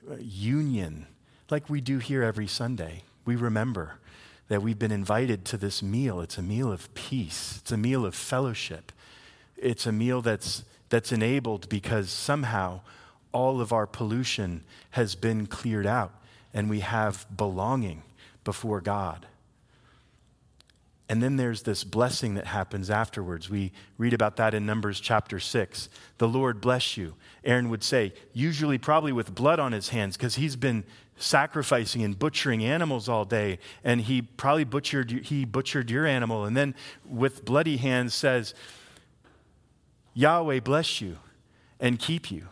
uh, 0.10 0.16
union, 0.20 1.06
like 1.50 1.70
we 1.70 1.82
do 1.82 2.00
here 2.00 2.24
every 2.24 2.48
Sunday. 2.48 3.04
We 3.26 3.36
remember 3.36 4.00
that 4.48 4.62
we've 4.62 4.80
been 4.80 4.92
invited 4.92 5.46
to 5.46 5.58
this 5.58 5.84
meal. 5.84 6.22
It's 6.22 6.38
a 6.38 6.42
meal 6.42 6.72
of 6.72 6.94
peace, 6.94 7.60
it's 7.62 7.72
a 7.72 7.78
meal 7.78 8.06
of 8.06 8.16
fellowship, 8.16 8.92
it's 9.58 9.86
a 9.86 9.92
meal 9.92 10.22
that's, 10.22 10.64
that's 10.90 11.12
enabled 11.12 11.70
because 11.70 12.10
somehow 12.10 12.82
all 13.32 13.62
of 13.62 13.72
our 13.72 13.88
pollution 13.88 14.64
has 14.92 15.16
been 15.16 15.46
cleared 15.46 15.86
out 15.86 16.14
and 16.54 16.70
we 16.70 16.82
have 16.82 17.26
belonging 17.36 18.04
before 18.44 18.82
God. 18.82 19.26
And 21.12 21.22
then 21.22 21.36
there's 21.36 21.64
this 21.64 21.84
blessing 21.84 22.36
that 22.36 22.48
happens 22.48 22.90
afterwards. 22.90 23.50
We 23.50 23.74
read 23.98 24.14
about 24.14 24.38
that 24.38 24.54
in 24.54 24.66
Numbers 24.66 24.98
chapter 25.02 25.42
6. 25.42 25.90
The 26.20 26.28
Lord 26.28 26.62
bless 26.62 26.96
you. 26.96 27.16
Aaron 27.44 27.70
would 27.70 27.84
say, 27.84 28.14
usually 28.32 28.78
probably 28.78 29.12
with 29.12 29.36
blood 29.36 29.60
on 29.60 29.74
his 29.74 29.90
hands, 29.90 30.16
because 30.16 30.36
he's 30.36 30.56
been 30.56 30.86
sacrificing 31.18 32.02
and 32.02 32.18
butchering 32.18 32.64
animals 32.64 33.10
all 33.10 33.26
day. 33.26 33.60
And 33.84 34.00
he 34.00 34.22
probably 34.22 34.64
butchered, 34.64 35.12
he 35.12 35.44
butchered 35.44 35.92
your 35.92 36.06
animal. 36.06 36.46
And 36.46 36.56
then 36.56 36.76
with 37.06 37.44
bloody 37.44 37.76
hands 37.76 38.14
says, 38.14 38.54
Yahweh 40.14 40.62
bless 40.62 41.02
you 41.02 41.18
and 41.78 42.00
keep 42.00 42.32
you. 42.32 42.48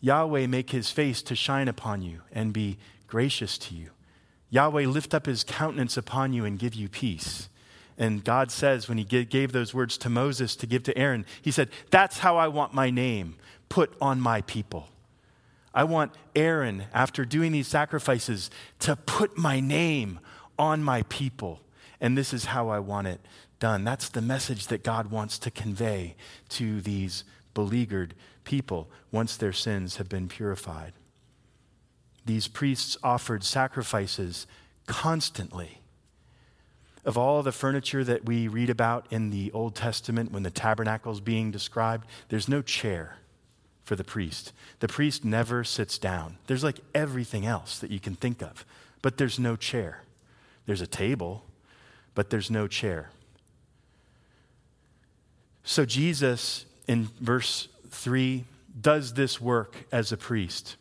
Yahweh 0.00 0.46
make 0.46 0.70
his 0.70 0.90
face 0.90 1.20
to 1.24 1.36
shine 1.36 1.68
upon 1.68 2.00
you 2.00 2.22
and 2.32 2.54
be 2.54 2.78
gracious 3.06 3.58
to 3.58 3.74
you. 3.74 3.90
Yahweh 4.48 4.86
lift 4.86 5.12
up 5.12 5.26
his 5.26 5.44
countenance 5.44 5.98
upon 5.98 6.32
you 6.32 6.46
and 6.46 6.58
give 6.58 6.74
you 6.74 6.88
peace. 6.88 7.50
And 7.98 8.22
God 8.22 8.52
says, 8.52 8.88
when 8.88 8.96
he 8.96 9.04
gave 9.04 9.50
those 9.52 9.74
words 9.74 9.98
to 9.98 10.08
Moses 10.08 10.54
to 10.56 10.66
give 10.66 10.84
to 10.84 10.96
Aaron, 10.96 11.26
he 11.42 11.50
said, 11.50 11.68
That's 11.90 12.18
how 12.18 12.36
I 12.36 12.48
want 12.48 12.72
my 12.72 12.90
name 12.90 13.34
put 13.68 13.92
on 14.00 14.20
my 14.20 14.40
people. 14.42 14.88
I 15.74 15.84
want 15.84 16.12
Aaron, 16.34 16.84
after 16.94 17.24
doing 17.24 17.52
these 17.52 17.68
sacrifices, 17.68 18.50
to 18.80 18.96
put 18.96 19.36
my 19.36 19.60
name 19.60 20.20
on 20.58 20.82
my 20.82 21.02
people. 21.02 21.60
And 22.00 22.16
this 22.16 22.32
is 22.32 22.46
how 22.46 22.68
I 22.68 22.78
want 22.78 23.08
it 23.08 23.20
done. 23.58 23.84
That's 23.84 24.08
the 24.08 24.22
message 24.22 24.68
that 24.68 24.82
God 24.82 25.10
wants 25.10 25.38
to 25.40 25.50
convey 25.50 26.14
to 26.50 26.80
these 26.80 27.24
beleaguered 27.54 28.14
people 28.44 28.88
once 29.10 29.36
their 29.36 29.52
sins 29.52 29.96
have 29.96 30.08
been 30.08 30.28
purified. 30.28 30.92
These 32.24 32.48
priests 32.48 32.96
offered 33.02 33.44
sacrifices 33.44 34.46
constantly. 34.86 35.77
Of 37.08 37.16
all 37.16 37.42
the 37.42 37.52
furniture 37.52 38.04
that 38.04 38.26
we 38.26 38.48
read 38.48 38.68
about 38.68 39.06
in 39.10 39.30
the 39.30 39.50
Old 39.52 39.74
Testament 39.74 40.30
when 40.30 40.42
the 40.42 40.50
tabernacle 40.50 41.10
is 41.10 41.20
being 41.20 41.50
described, 41.50 42.06
there's 42.28 42.48
no 42.48 42.60
chair 42.60 43.16
for 43.82 43.96
the 43.96 44.04
priest. 44.04 44.52
The 44.80 44.88
priest 44.88 45.24
never 45.24 45.64
sits 45.64 45.96
down. 45.96 46.36
There's 46.46 46.62
like 46.62 46.80
everything 46.94 47.46
else 47.46 47.78
that 47.78 47.90
you 47.90 47.98
can 47.98 48.14
think 48.14 48.42
of, 48.42 48.66
but 49.00 49.16
there's 49.16 49.38
no 49.38 49.56
chair. 49.56 50.02
There's 50.66 50.82
a 50.82 50.86
table, 50.86 51.44
but 52.14 52.28
there's 52.28 52.50
no 52.50 52.68
chair. 52.68 53.08
So 55.64 55.86
Jesus, 55.86 56.66
in 56.86 57.08
verse 57.20 57.68
3 57.88 58.44
does 58.78 59.14
this 59.14 59.40
work 59.40 59.86
as 59.90 60.12
a 60.12 60.16
priest. 60.18 60.76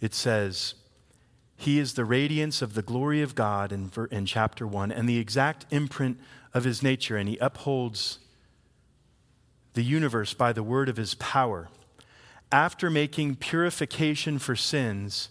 it 0.00 0.14
says, 0.14 0.74
He 1.60 1.78
is 1.78 1.92
the 1.92 2.06
radiance 2.06 2.62
of 2.62 2.72
the 2.72 2.80
glory 2.80 3.20
of 3.20 3.34
God 3.34 3.70
in, 3.70 3.92
in 4.10 4.24
chapter 4.24 4.66
1 4.66 4.90
and 4.90 5.06
the 5.06 5.18
exact 5.18 5.66
imprint 5.70 6.18
of 6.54 6.64
his 6.64 6.82
nature, 6.82 7.18
and 7.18 7.28
he 7.28 7.36
upholds 7.36 8.18
the 9.74 9.82
universe 9.82 10.32
by 10.32 10.54
the 10.54 10.62
word 10.62 10.88
of 10.88 10.96
his 10.96 11.14
power. 11.16 11.68
After 12.50 12.88
making 12.88 13.36
purification 13.36 14.38
for 14.38 14.56
sins, 14.56 15.28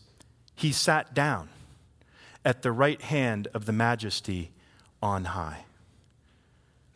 he 0.54 0.72
sat 0.72 1.16
down 1.16 1.50
at 2.46 2.62
the 2.62 2.72
right 2.72 3.02
hand 3.02 3.48
of 3.56 3.66
the 3.66 3.74
majesty 3.74 4.52
on 5.02 5.26
high. 5.26 5.66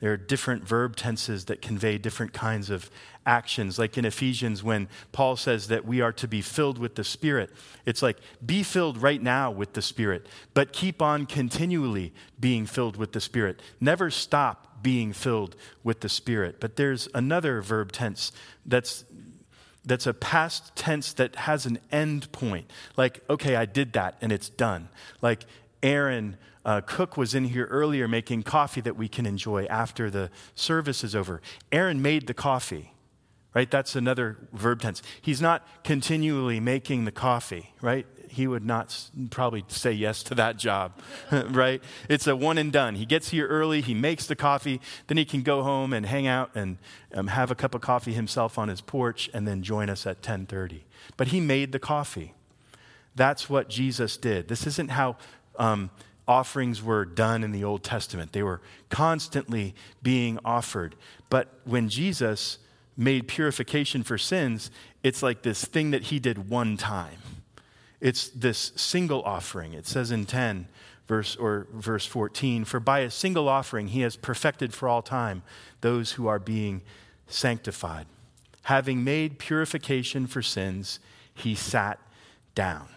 There 0.04 0.12
are 0.12 0.18
different 0.18 0.68
verb 0.68 0.98
tenses 0.98 1.46
that 1.46 1.62
convey 1.62 1.98
different 1.98 2.34
kinds 2.34 2.70
of 2.70 2.92
actions. 3.26 3.80
Like 3.80 3.98
in 3.98 4.04
Ephesians, 4.04 4.62
when 4.62 4.90
Paul 5.14 5.38
says 5.38 5.70
that 5.70 5.86
we 5.86 6.02
are 6.02 6.12
to 6.12 6.28
be 6.28 6.42
filled 6.42 6.78
with 6.78 6.96
the 6.96 7.06
Spirit, 7.06 7.52
it's 7.86 8.02
like 8.02 8.18
be 8.46 8.64
filled 8.64 8.98
right 8.98 9.22
now 9.22 9.50
with 9.50 9.72
the 9.72 9.82
Spirit, 9.82 10.28
but 10.54 10.74
keep 10.74 11.02
on 11.02 11.26
continually 11.26 12.12
being 12.38 12.66
filled 12.66 12.98
with 12.98 13.14
the 13.14 13.22
Spirit. 13.22 13.62
Never 13.80 14.12
stop 14.12 14.84
being 14.84 15.14
filled 15.14 15.56
with 15.86 16.02
the 16.02 16.10
Spirit. 16.10 16.60
But 16.60 16.76
there's 16.76 17.08
another 17.14 17.62
verb 17.62 17.94
tense 17.94 18.34
that's 18.66 19.06
that's 19.86 20.06
a 20.06 20.14
past 20.14 20.76
tense 20.76 21.14
that 21.14 21.38
has 21.38 21.66
an 21.66 21.80
end 21.94 22.30
point. 22.34 22.70
Like, 22.98 23.22
okay, 23.30 23.56
I 23.56 23.64
did 23.64 23.94
that 23.94 24.18
and 24.20 24.34
it's 24.34 24.50
done. 24.50 24.90
Like 25.22 25.46
Aaron 25.82 26.36
uh, 26.66 26.82
Cook 26.82 27.18
was 27.18 27.36
in 27.36 27.46
here 27.46 27.66
earlier 27.66 28.08
making 28.08 28.44
coffee 28.44 28.82
that 28.82 28.96
we 28.96 29.08
can 29.08 29.26
enjoy 29.26 29.66
after 29.66 30.10
the 30.10 30.30
service 30.56 31.04
is 31.04 31.16
over. 31.16 31.42
Aaron 31.72 32.02
made 32.02 32.28
the 32.28 32.34
coffee, 32.34 32.94
right? 33.54 33.70
That's 33.70 33.96
another 33.96 34.38
verb 34.54 34.82
tense. 34.82 35.02
He's 35.22 35.42
not 35.42 35.68
continually 35.84 36.60
making 36.60 37.06
the 37.06 37.12
coffee, 37.12 37.74
right? 37.82 38.06
He 38.30 38.48
would 38.48 38.66
not 38.66 39.10
probably 39.30 39.64
say 39.68 39.92
yes 39.92 40.24
to 40.24 40.36
that 40.36 40.58
job, 40.58 41.00
right? 41.32 41.84
It's 42.10 42.26
a 42.28 42.36
one 42.36 42.58
and 42.58 42.72
done. 42.72 42.96
He 42.96 43.06
gets 43.06 43.30
here 43.30 43.46
early, 43.48 43.82
he 43.82 43.94
makes 43.94 44.26
the 44.26 44.36
coffee, 44.36 44.80
then 45.08 45.18
he 45.18 45.26
can 45.26 45.42
go 45.42 45.64
home 45.64 45.94
and 45.94 46.06
hang 46.06 46.28
out 46.28 46.50
and 46.56 46.78
um, 47.14 47.28
have 47.28 47.52
a 47.52 47.56
cup 47.56 47.76
of 47.76 47.82
coffee 47.82 48.14
himself 48.14 48.58
on 48.58 48.70
his 48.70 48.82
porch, 48.82 49.30
and 49.34 49.48
then 49.48 49.62
join 49.62 49.90
us 49.90 50.08
at 50.08 50.22
10:30. 50.22 50.84
But 51.18 51.28
he 51.28 51.40
made 51.40 51.74
the 51.74 51.80
coffee. 51.80 52.34
That's 53.16 53.50
what 53.50 53.70
Jesus 53.70 54.18
did. 54.18 54.48
This 54.48 54.66
isn't 54.66 54.90
how 54.90 55.18
um, 55.58 55.92
offerings 56.28 56.82
were 56.82 57.06
done 57.06 57.44
in 57.44 57.52
the 57.52 57.64
Old 57.64 57.84
Testament. 57.84 58.32
They 58.32 58.44
were 58.44 58.62
constantly 58.90 59.76
being 60.02 60.40
offered. 60.46 60.96
But 61.30 61.60
when 61.66 61.90
Jesus 61.90 62.60
made 62.96 63.28
purification 63.28 64.04
for 64.04 64.18
sins, 64.18 64.72
it's 65.04 65.24
like 65.24 65.42
this 65.42 65.66
thing 65.66 65.92
that 65.92 66.04
he 66.04 66.20
did 66.20 66.50
one 66.50 66.78
time. 66.78 67.18
It's 68.00 68.30
this 68.30 68.72
single 68.76 69.22
offering. 69.24 69.74
It 69.74 69.88
says 69.88 70.12
in 70.12 70.26
10 70.26 70.68
verse 71.08 71.36
or 71.36 71.68
verse 71.74 72.06
14, 72.06 72.64
for 72.66 72.80
by 72.80 73.00
a 73.00 73.10
single 73.10 73.50
offering 73.50 73.90
he 73.90 74.02
has 74.02 74.16
perfected 74.16 74.74
for 74.74 74.88
all 74.88 75.02
time 75.02 75.44
those 75.82 76.14
who 76.14 76.28
are 76.28 76.40
being 76.40 76.82
sanctified. 77.28 78.06
Having 78.64 79.04
made 79.04 79.40
purification 79.40 80.28
for 80.28 80.42
sins, 80.42 81.00
he 81.34 81.56
sat 81.56 82.00
down 82.56 82.88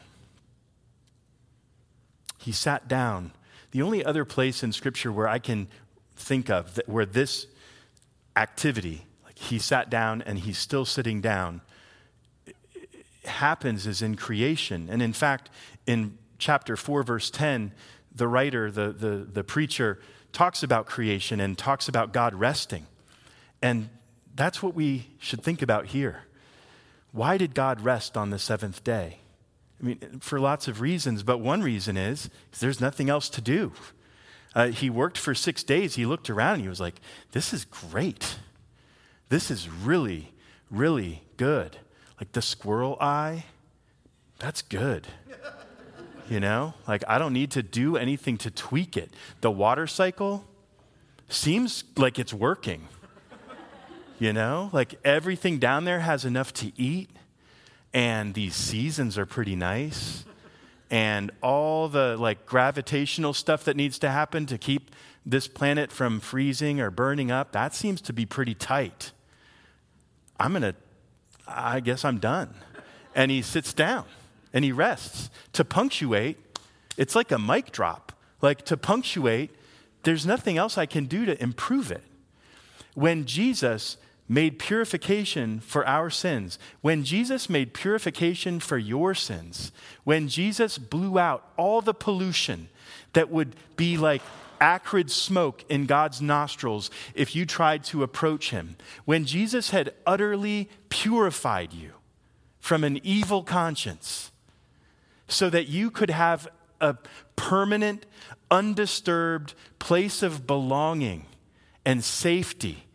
he 2.47 2.53
sat 2.53 2.87
down. 2.87 3.33
The 3.73 3.83
only 3.83 4.05
other 4.05 4.25
place 4.25 4.63
in 4.63 4.71
Scripture 4.71 5.11
where 5.11 5.27
I 5.27 5.41
can 5.41 5.67
think 6.15 6.49
of 6.49 6.77
that, 6.77 6.89
where 6.89 7.05
this 7.05 7.49
activity, 8.37 9.05
like 9.25 9.37
he 9.37 9.59
sat 9.59 9.91
down 9.91 10.23
and 10.23 10.39
he's 10.39 10.57
still 10.57 10.85
sitting 10.85 11.21
down, 11.21 11.61
happens 13.25 13.85
is 13.85 14.01
in 14.01 14.15
creation. 14.15 14.87
And 14.89 15.03
in 15.03 15.13
fact, 15.13 15.51
in 15.89 16.19
chapter 16.39 16.77
4, 16.77 17.03
verse 17.03 17.31
10, 17.31 17.73
the 18.15 18.29
writer, 18.29 18.71
the, 18.71 18.93
the, 18.93 19.27
the 19.29 19.43
preacher, 19.43 19.99
talks 20.33 20.63
about 20.63 20.87
creation 20.87 21.41
and 21.41 21.59
talks 21.59 21.89
about 21.89 22.13
God 22.13 22.33
resting. 22.33 22.87
And 23.61 23.89
that's 24.37 24.63
what 24.63 24.73
we 24.73 25.09
should 25.19 25.43
think 25.43 25.63
about 25.63 25.87
here. 25.87 26.23
Why 27.11 27.39
did 27.39 27.57
God 27.57 27.81
rest 27.81 28.17
on 28.17 28.31
the 28.31 28.39
seventh 28.39 28.85
day? 28.85 29.19
I 29.81 29.85
mean, 29.85 30.21
for 30.21 30.41
lots 30.41 30.69
of 30.69 30.81
reasons, 30.81 31.23
but 31.23 31.39
one 31.39 31.63
reason 31.63 31.97
is 31.97 32.31
there's 32.61 32.81
nothing 32.81 33.11
else 33.11 33.29
to 33.31 33.41
do. 33.41 33.73
Uh, 34.55 34.69
he 34.69 34.89
worked 34.89 35.19
for 35.19 35.35
six 35.35 35.63
days. 35.63 35.97
He 35.97 36.07
looked 36.07 36.31
around 36.31 36.55
and 36.55 36.63
he 36.63 36.69
was 36.69 36.81
like, 36.81 37.01
This 37.33 37.53
is 37.53 37.67
great. 37.67 38.39
This 39.29 39.51
is 39.51 39.69
really, 39.69 40.33
really 40.71 41.23
good. 41.37 41.77
Like 42.19 42.33
the 42.33 42.41
squirrel 42.41 42.97
eye, 43.01 43.45
that's 44.39 44.63
good. 44.63 45.07
You 46.29 46.41
know, 46.41 46.75
like 46.89 47.05
I 47.07 47.19
don't 47.19 47.33
need 47.33 47.53
to 47.53 47.63
do 47.63 47.97
anything 47.97 48.37
to 48.39 48.51
tweak 48.51 48.97
it. 48.97 49.13
The 49.43 49.51
water 49.51 49.87
cycle 49.87 50.45
seems 51.29 51.85
like 51.97 52.19
it's 52.19 52.35
working. 52.35 52.89
You 54.19 54.33
know, 54.33 54.71
like 54.73 54.99
everything 55.05 55.59
down 55.59 55.85
there 55.85 56.01
has 56.01 56.25
enough 56.25 56.53
to 56.55 56.73
eat 56.77 57.11
and 57.93 58.35
these 58.35 58.55
seasons 58.55 59.17
are 59.19 59.27
pretty 59.27 59.57
nice. 59.57 60.25
And 60.91 61.31
all 61.43 61.89
the 61.89 62.17
like 62.17 62.47
gravitational 62.47 63.33
stuff 63.33 63.65
that 63.65 63.77
needs 63.77 63.99
to 64.01 64.11
happen 64.11 64.47
to 64.47 64.59
keep 64.59 64.95
this 65.25 65.49
planet 65.49 65.91
from 65.91 66.21
freezing 66.21 66.81
or 66.81 66.91
burning 66.91 67.33
up 67.33 67.51
that 67.51 67.75
seems 67.75 68.01
to 68.03 68.13
be 68.13 68.25
pretty 68.25 68.55
tight. 68.55 69.11
I'm 70.39 70.53
going 70.53 70.63
to 70.63 70.75
i 71.49 71.81
guess 71.81 72.05
i'm 72.05 72.19
done. 72.19 72.55
And 73.15 73.31
he 73.31 73.43
sits 73.43 73.73
down 73.73 74.05
and 74.53 74.65
he 74.65 74.73
rests. 74.73 75.31
To 75.55 75.65
punctuate 75.65 76.39
it's 76.97 77.15
like 77.15 77.33
a 77.33 77.39
mic 77.39 77.73
drop. 77.73 78.13
Like 78.41 78.65
to 78.67 78.77
punctuate 78.77 79.51
there's 80.05 80.25
nothing 80.25 80.57
else 80.57 80.79
i 80.79 80.87
can 80.87 81.07
do 81.07 81.25
to 81.25 81.43
improve 81.43 81.91
it. 81.91 82.05
When 82.95 83.25
jesus 83.25 83.97
made 84.29 84.59
purification 84.59 85.61
for 85.61 85.87
our 85.87 86.11
sins, 86.11 86.59
when 86.81 87.05
Jesus 87.05 87.49
made 87.49 87.75
purification 87.75 88.61
for 88.61 88.79
your 88.79 89.15
sins, 89.15 89.73
when 90.05 90.29
Jesus 90.29 90.79
blew 90.79 91.19
out 91.19 91.49
all 91.57 91.81
the 91.81 91.95
pollution 91.95 92.69
that 93.13 93.31
would 93.31 93.55
be 93.77 93.97
like 93.97 94.23
acrid 94.61 95.11
smoke 95.11 95.65
in 95.69 95.87
God's 95.87 96.21
nostrils 96.21 96.91
if 97.15 97.37
you 97.37 97.47
tried 97.47 97.85
to 97.85 98.03
approach 98.03 98.51
him, 98.51 98.77
when 99.05 99.25
Jesus 99.25 99.71
had 99.71 99.93
utterly 100.07 100.69
purified 100.89 101.73
you 101.73 101.93
from 102.59 102.83
an 102.83 102.99
evil 103.05 103.43
conscience 103.43 104.33
so 105.29 105.51
that 105.51 105.69
you 105.69 105.91
could 105.91 106.11
have 106.11 106.49
a 106.81 106.97
permanent, 107.37 108.07
undisturbed 108.51 109.55
place 109.79 110.23
of 110.23 110.47
belonging 110.47 111.27
and 111.85 112.03
safety 112.03 112.86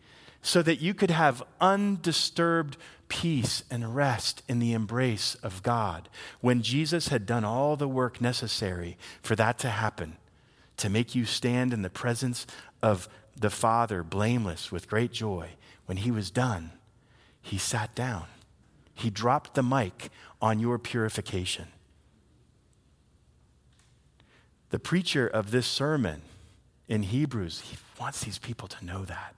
so 0.42 0.60
that 0.60 0.80
you 0.80 0.92
could 0.92 1.10
have 1.10 1.42
undisturbed 1.60 2.76
peace 3.08 3.62
and 3.70 3.94
rest 3.94 4.42
in 4.48 4.58
the 4.58 4.72
embrace 4.72 5.36
of 5.36 5.62
God. 5.62 6.08
When 6.40 6.62
Jesus 6.62 7.08
had 7.08 7.26
done 7.26 7.44
all 7.44 7.76
the 7.76 7.88
work 7.88 8.20
necessary 8.20 8.98
for 9.22 9.36
that 9.36 9.58
to 9.60 9.68
happen, 9.68 10.16
to 10.78 10.90
make 10.90 11.14
you 11.14 11.24
stand 11.24 11.72
in 11.72 11.82
the 11.82 11.90
presence 11.90 12.46
of 12.82 13.08
the 13.38 13.50
Father 13.50 14.02
blameless 14.02 14.72
with 14.72 14.88
great 14.88 15.12
joy, 15.12 15.50
when 15.86 15.98
he 15.98 16.10
was 16.10 16.30
done, 16.30 16.72
he 17.40 17.58
sat 17.58 17.94
down. 17.94 18.24
He 18.94 19.10
dropped 19.10 19.54
the 19.54 19.62
mic 19.62 20.10
on 20.40 20.58
your 20.58 20.78
purification. 20.78 21.68
The 24.70 24.78
preacher 24.78 25.26
of 25.26 25.50
this 25.50 25.66
sermon 25.66 26.22
in 26.88 27.04
Hebrews, 27.04 27.60
he 27.60 27.76
wants 28.00 28.24
these 28.24 28.38
people 28.38 28.68
to 28.68 28.84
know 28.84 29.04
that. 29.04 29.34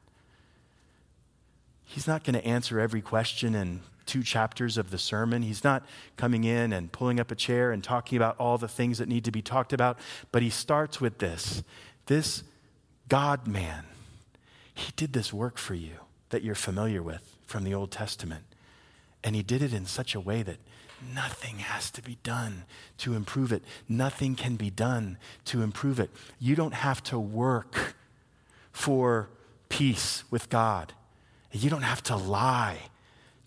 He's 1.84 2.06
not 2.06 2.24
going 2.24 2.34
to 2.34 2.44
answer 2.44 2.80
every 2.80 3.00
question 3.00 3.54
in 3.54 3.80
two 4.06 4.22
chapters 4.22 4.76
of 4.76 4.90
the 4.90 4.98
sermon. 4.98 5.42
He's 5.42 5.64
not 5.64 5.84
coming 6.16 6.44
in 6.44 6.72
and 6.72 6.92
pulling 6.92 7.20
up 7.20 7.30
a 7.30 7.34
chair 7.34 7.72
and 7.72 7.82
talking 7.82 8.16
about 8.16 8.36
all 8.38 8.58
the 8.58 8.68
things 8.68 8.98
that 8.98 9.08
need 9.08 9.24
to 9.24 9.30
be 9.30 9.42
talked 9.42 9.72
about, 9.72 9.98
but 10.32 10.42
he 10.42 10.50
starts 10.50 11.00
with 11.00 11.18
this 11.18 11.62
this 12.06 12.42
God 13.08 13.46
man. 13.46 13.84
He 14.74 14.92
did 14.96 15.12
this 15.12 15.32
work 15.32 15.56
for 15.56 15.74
you 15.74 15.94
that 16.30 16.42
you're 16.42 16.54
familiar 16.54 17.02
with 17.02 17.36
from 17.46 17.64
the 17.64 17.74
Old 17.74 17.90
Testament. 17.90 18.44
And 19.22 19.34
he 19.34 19.42
did 19.42 19.62
it 19.62 19.72
in 19.72 19.86
such 19.86 20.14
a 20.14 20.20
way 20.20 20.42
that 20.42 20.58
nothing 21.14 21.58
has 21.58 21.90
to 21.92 22.02
be 22.02 22.18
done 22.22 22.64
to 22.98 23.14
improve 23.14 23.52
it. 23.52 23.62
Nothing 23.88 24.34
can 24.34 24.56
be 24.56 24.68
done 24.68 25.16
to 25.46 25.62
improve 25.62 25.98
it. 25.98 26.10
You 26.38 26.56
don't 26.56 26.74
have 26.74 27.02
to 27.04 27.18
work 27.18 27.94
for 28.72 29.30
peace 29.68 30.24
with 30.30 30.50
God. 30.50 30.92
You 31.54 31.70
don't 31.70 31.82
have 31.82 32.02
to 32.04 32.16
lie 32.16 32.78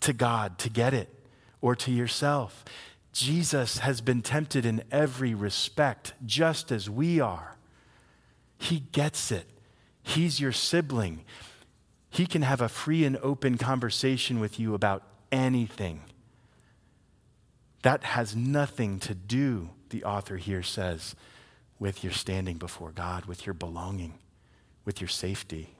to 0.00 0.12
God 0.12 0.58
to 0.60 0.70
get 0.70 0.94
it 0.94 1.12
or 1.60 1.76
to 1.76 1.92
yourself. 1.92 2.64
Jesus 3.12 3.78
has 3.78 4.00
been 4.00 4.22
tempted 4.22 4.64
in 4.64 4.82
every 4.90 5.34
respect, 5.34 6.14
just 6.24 6.72
as 6.72 6.88
we 6.88 7.20
are. 7.20 7.56
He 8.56 8.80
gets 8.92 9.30
it. 9.30 9.46
He's 10.02 10.40
your 10.40 10.52
sibling. 10.52 11.24
He 12.08 12.26
can 12.26 12.42
have 12.42 12.62
a 12.62 12.68
free 12.68 13.04
and 13.04 13.18
open 13.18 13.58
conversation 13.58 14.40
with 14.40 14.58
you 14.58 14.74
about 14.74 15.02
anything. 15.30 16.00
That 17.82 18.04
has 18.04 18.34
nothing 18.34 18.98
to 19.00 19.14
do, 19.14 19.70
the 19.90 20.04
author 20.04 20.38
here 20.38 20.62
says, 20.62 21.14
with 21.78 22.02
your 22.02 22.12
standing 22.12 22.56
before 22.56 22.90
God, 22.90 23.26
with 23.26 23.46
your 23.46 23.54
belonging, 23.54 24.14
with 24.84 25.00
your 25.00 25.08
safety, 25.08 25.74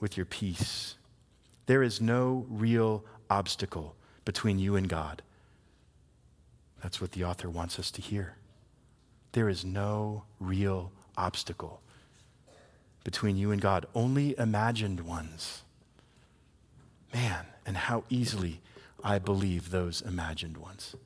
with 0.00 0.16
your 0.16 0.26
peace. 0.26 0.97
There 1.68 1.82
is 1.82 2.00
no 2.00 2.46
real 2.48 3.04
obstacle 3.28 3.94
between 4.24 4.58
you 4.58 4.74
and 4.74 4.88
God. 4.88 5.20
That's 6.82 6.98
what 6.98 7.12
the 7.12 7.24
author 7.24 7.50
wants 7.50 7.78
us 7.78 7.90
to 7.90 8.00
hear. 8.00 8.36
There 9.32 9.50
is 9.50 9.66
no 9.66 10.24
real 10.40 10.92
obstacle 11.14 11.82
between 13.04 13.36
you 13.36 13.50
and 13.52 13.60
God, 13.60 13.84
only 13.94 14.34
imagined 14.38 15.00
ones. 15.00 15.60
Man, 17.12 17.44
and 17.66 17.76
how 17.76 18.04
easily 18.08 18.62
I 19.04 19.18
believe 19.18 19.68
those 19.68 20.00
imagined 20.00 20.56
ones. 20.56 20.96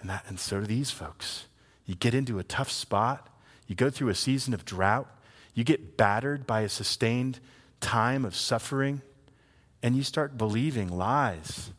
And, 0.00 0.08
that, 0.08 0.24
and 0.28 0.38
so 0.38 0.60
do 0.60 0.66
these 0.66 0.92
folks. 0.92 1.46
You 1.84 1.96
get 1.96 2.14
into 2.14 2.38
a 2.38 2.44
tough 2.44 2.70
spot, 2.70 3.28
you 3.66 3.74
go 3.74 3.90
through 3.90 4.10
a 4.10 4.14
season 4.14 4.54
of 4.54 4.64
drought, 4.64 5.08
you 5.52 5.64
get 5.64 5.96
battered 5.96 6.46
by 6.46 6.60
a 6.60 6.68
sustained 6.68 7.40
time 7.80 8.24
of 8.24 8.36
suffering, 8.36 9.02
and 9.84 9.94
you 9.94 10.02
start 10.02 10.38
believing 10.38 10.88
lies. 10.88 11.70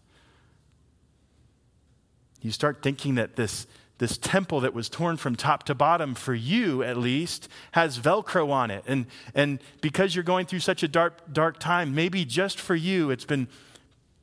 You 2.39 2.51
start 2.51 2.83
thinking 2.83 3.15
that 3.15 3.35
this, 3.35 3.65
this 3.97 4.15
temple 4.19 4.59
that 4.59 4.75
was 4.75 4.89
torn 4.89 5.17
from 5.17 5.35
top 5.35 5.63
to 5.63 5.73
bottom, 5.73 6.13
for 6.13 6.35
you 6.35 6.83
at 6.83 6.97
least, 6.97 7.49
has 7.71 7.97
Velcro 7.97 8.51
on 8.51 8.69
it. 8.69 8.83
And, 8.85 9.07
and 9.33 9.57
because 9.81 10.13
you're 10.13 10.23
going 10.23 10.45
through 10.45 10.59
such 10.59 10.83
a 10.83 10.87
dark, 10.87 11.33
dark 11.33 11.57
time, 11.57 11.95
maybe 11.95 12.25
just 12.25 12.59
for 12.59 12.75
you, 12.75 13.09
it's 13.09 13.25
been 13.25 13.47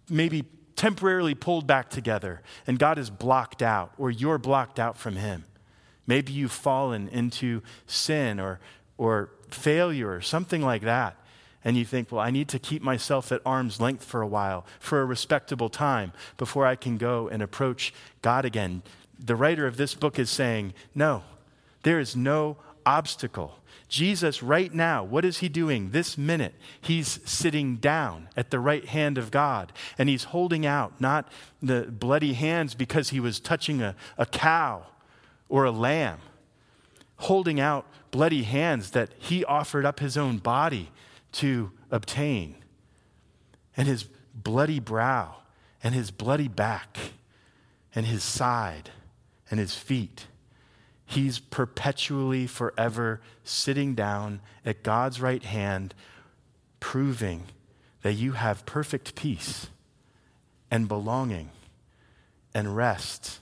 maybe 0.08 0.44
temporarily 0.76 1.34
pulled 1.34 1.66
back 1.66 1.90
together 1.90 2.40
and 2.68 2.78
God 2.78 2.98
is 2.98 3.10
blocked 3.10 3.62
out 3.62 3.92
or 3.98 4.12
you're 4.12 4.38
blocked 4.38 4.78
out 4.78 4.96
from 4.96 5.16
Him. 5.16 5.42
Maybe 6.06 6.32
you've 6.32 6.52
fallen 6.52 7.08
into 7.08 7.62
sin 7.88 8.38
or, 8.38 8.60
or 8.96 9.30
failure 9.50 10.12
or 10.12 10.20
something 10.20 10.62
like 10.62 10.82
that. 10.82 11.16
And 11.64 11.76
you 11.76 11.84
think, 11.84 12.10
well, 12.10 12.20
I 12.20 12.30
need 12.30 12.48
to 12.48 12.58
keep 12.58 12.82
myself 12.82 13.30
at 13.32 13.40
arm's 13.46 13.80
length 13.80 14.04
for 14.04 14.20
a 14.20 14.26
while, 14.26 14.66
for 14.80 15.00
a 15.00 15.04
respectable 15.04 15.68
time, 15.68 16.12
before 16.36 16.66
I 16.66 16.76
can 16.76 16.98
go 16.98 17.28
and 17.28 17.42
approach 17.42 17.94
God 18.20 18.44
again. 18.44 18.82
The 19.18 19.36
writer 19.36 19.66
of 19.66 19.76
this 19.76 19.94
book 19.94 20.18
is 20.18 20.30
saying, 20.30 20.74
no, 20.94 21.22
there 21.82 22.00
is 22.00 22.16
no 22.16 22.56
obstacle 22.84 23.62
Jesus, 23.92 24.42
right 24.42 24.72
now, 24.72 25.04
what 25.04 25.22
is 25.22 25.40
he 25.40 25.50
doing 25.50 25.90
this 25.90 26.16
minute? 26.16 26.54
He's 26.80 27.20
sitting 27.26 27.76
down 27.76 28.30
at 28.34 28.50
the 28.50 28.58
right 28.58 28.86
hand 28.86 29.18
of 29.18 29.30
God, 29.30 29.70
and 29.98 30.08
he's 30.08 30.24
holding 30.24 30.64
out 30.64 30.98
not 30.98 31.30
the 31.60 31.82
bloody 31.82 32.32
hands 32.32 32.74
because 32.74 33.10
he 33.10 33.20
was 33.20 33.38
touching 33.38 33.82
a, 33.82 33.94
a 34.16 34.24
cow 34.24 34.86
or 35.50 35.64
a 35.64 35.70
lamb, 35.70 36.20
holding 37.18 37.60
out 37.60 37.84
bloody 38.10 38.44
hands 38.44 38.92
that 38.92 39.10
he 39.18 39.44
offered 39.44 39.84
up 39.84 40.00
his 40.00 40.16
own 40.16 40.38
body 40.38 40.90
to 41.32 41.72
obtain, 41.90 42.56
and 43.76 43.88
his 43.88 44.04
bloody 44.34 44.80
brow, 44.80 45.36
and 45.82 45.94
his 45.94 46.10
bloody 46.10 46.48
back, 46.48 46.98
and 47.94 48.06
his 48.06 48.22
side, 48.22 48.90
and 49.50 49.58
his 49.58 49.74
feet 49.74 50.26
He's 51.12 51.38
perpetually, 51.38 52.46
forever 52.46 53.20
sitting 53.44 53.94
down 53.94 54.40
at 54.64 54.82
God's 54.82 55.20
right 55.20 55.42
hand, 55.42 55.94
proving 56.80 57.42
that 58.00 58.14
you 58.14 58.32
have 58.32 58.64
perfect 58.64 59.14
peace 59.14 59.68
and 60.70 60.88
belonging 60.88 61.50
and 62.54 62.74
rest. 62.74 63.40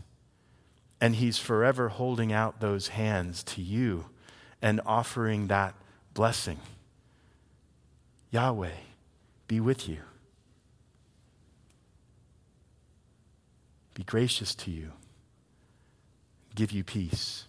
And 1.00 1.14
He's 1.14 1.38
forever 1.38 1.90
holding 1.90 2.33
out 2.33 2.59
those 2.59 2.88
hands 2.88 3.44
to 3.44 3.62
you 3.62 4.07
and 4.61 4.81
offering 4.85 5.46
that 5.46 5.76
blessing. 6.12 6.59
Yahweh, 8.30 8.70
be 9.48 9.60
with 9.60 9.88
you. 9.88 9.98
Be 13.94 14.04
gracious 14.04 14.54
to 14.54 14.70
you. 14.70 14.92
Give 16.54 16.72
you 16.72 16.84
peace. 16.84 17.44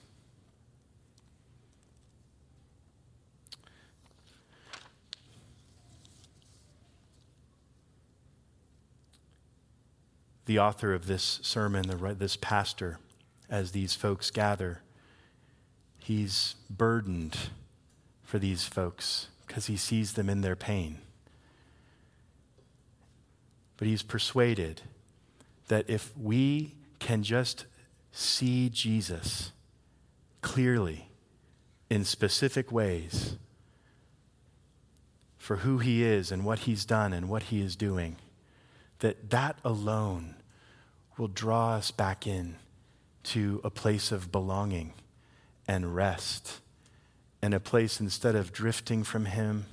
the 10.51 10.59
author 10.59 10.93
of 10.93 11.07
this 11.07 11.39
sermon, 11.43 11.85
this 12.17 12.35
pastor, 12.35 12.99
as 13.49 13.71
these 13.71 13.95
folks 13.95 14.29
gather, 14.29 14.81
he's 15.97 16.55
burdened 16.69 17.37
for 18.21 18.37
these 18.37 18.65
folks 18.65 19.27
because 19.51 19.65
he 19.65 19.75
sees 19.75 20.13
them 20.13 20.29
in 20.29 20.39
their 20.39 20.55
pain. 20.55 20.97
But 23.75 23.89
he's 23.89 24.01
persuaded 24.01 24.83
that 25.67 25.89
if 25.89 26.17
we 26.17 26.75
can 26.99 27.21
just 27.21 27.65
see 28.13 28.69
Jesus 28.69 29.51
clearly 30.39 31.09
in 31.89 32.05
specific 32.05 32.71
ways 32.71 33.35
for 35.37 35.57
who 35.57 35.79
he 35.79 36.01
is 36.01 36.31
and 36.31 36.45
what 36.45 36.59
he's 36.59 36.85
done 36.85 37.11
and 37.11 37.27
what 37.27 37.43
he 37.43 37.59
is 37.59 37.75
doing, 37.75 38.15
that 38.99 39.31
that 39.31 39.57
alone 39.65 40.35
will 41.17 41.27
draw 41.27 41.73
us 41.73 41.91
back 41.91 42.25
in 42.25 42.55
to 43.23 43.59
a 43.65 43.69
place 43.69 44.13
of 44.13 44.31
belonging 44.31 44.93
and 45.67 45.93
rest 45.93 46.61
and 47.41 47.53
a 47.53 47.59
place 47.59 47.99
instead 47.99 48.35
of 48.35 48.51
drifting 48.53 49.03
from 49.03 49.25
him 49.25 49.65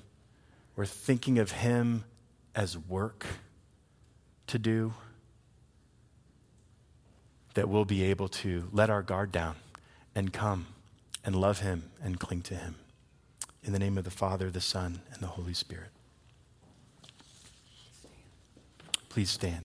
or 0.77 0.87
thinking 0.87 1.39
of 1.39 1.53
him 1.53 2.05
as 2.55 2.79
work 2.79 3.27
to 4.47 4.59
do 4.59 4.95
that 7.55 7.69
we'll 7.69 7.85
be 7.85 8.05
able 8.05 8.29
to 8.29 8.69
let 8.73 8.89
our 8.89 9.03
guard 9.03 9.33
down 9.33 9.57
and 10.15 10.33
come 10.33 10.67
and 11.25 11.35
love 11.35 11.61
him 11.61 11.91
and 12.03 12.19
cling 12.21 12.41
to 12.43 12.55
him 12.55 12.77
in 13.65 13.73
the 13.73 13.79
name 13.79 13.99
of 13.99 14.05
the 14.05 14.11
Father, 14.11 14.51
the 14.51 14.61
Son, 14.61 15.01
and 15.13 15.21
the 15.21 15.27
Holy 15.27 15.55
Spirit. 15.55 15.91
Please 19.09 19.31
stand. 19.31 19.57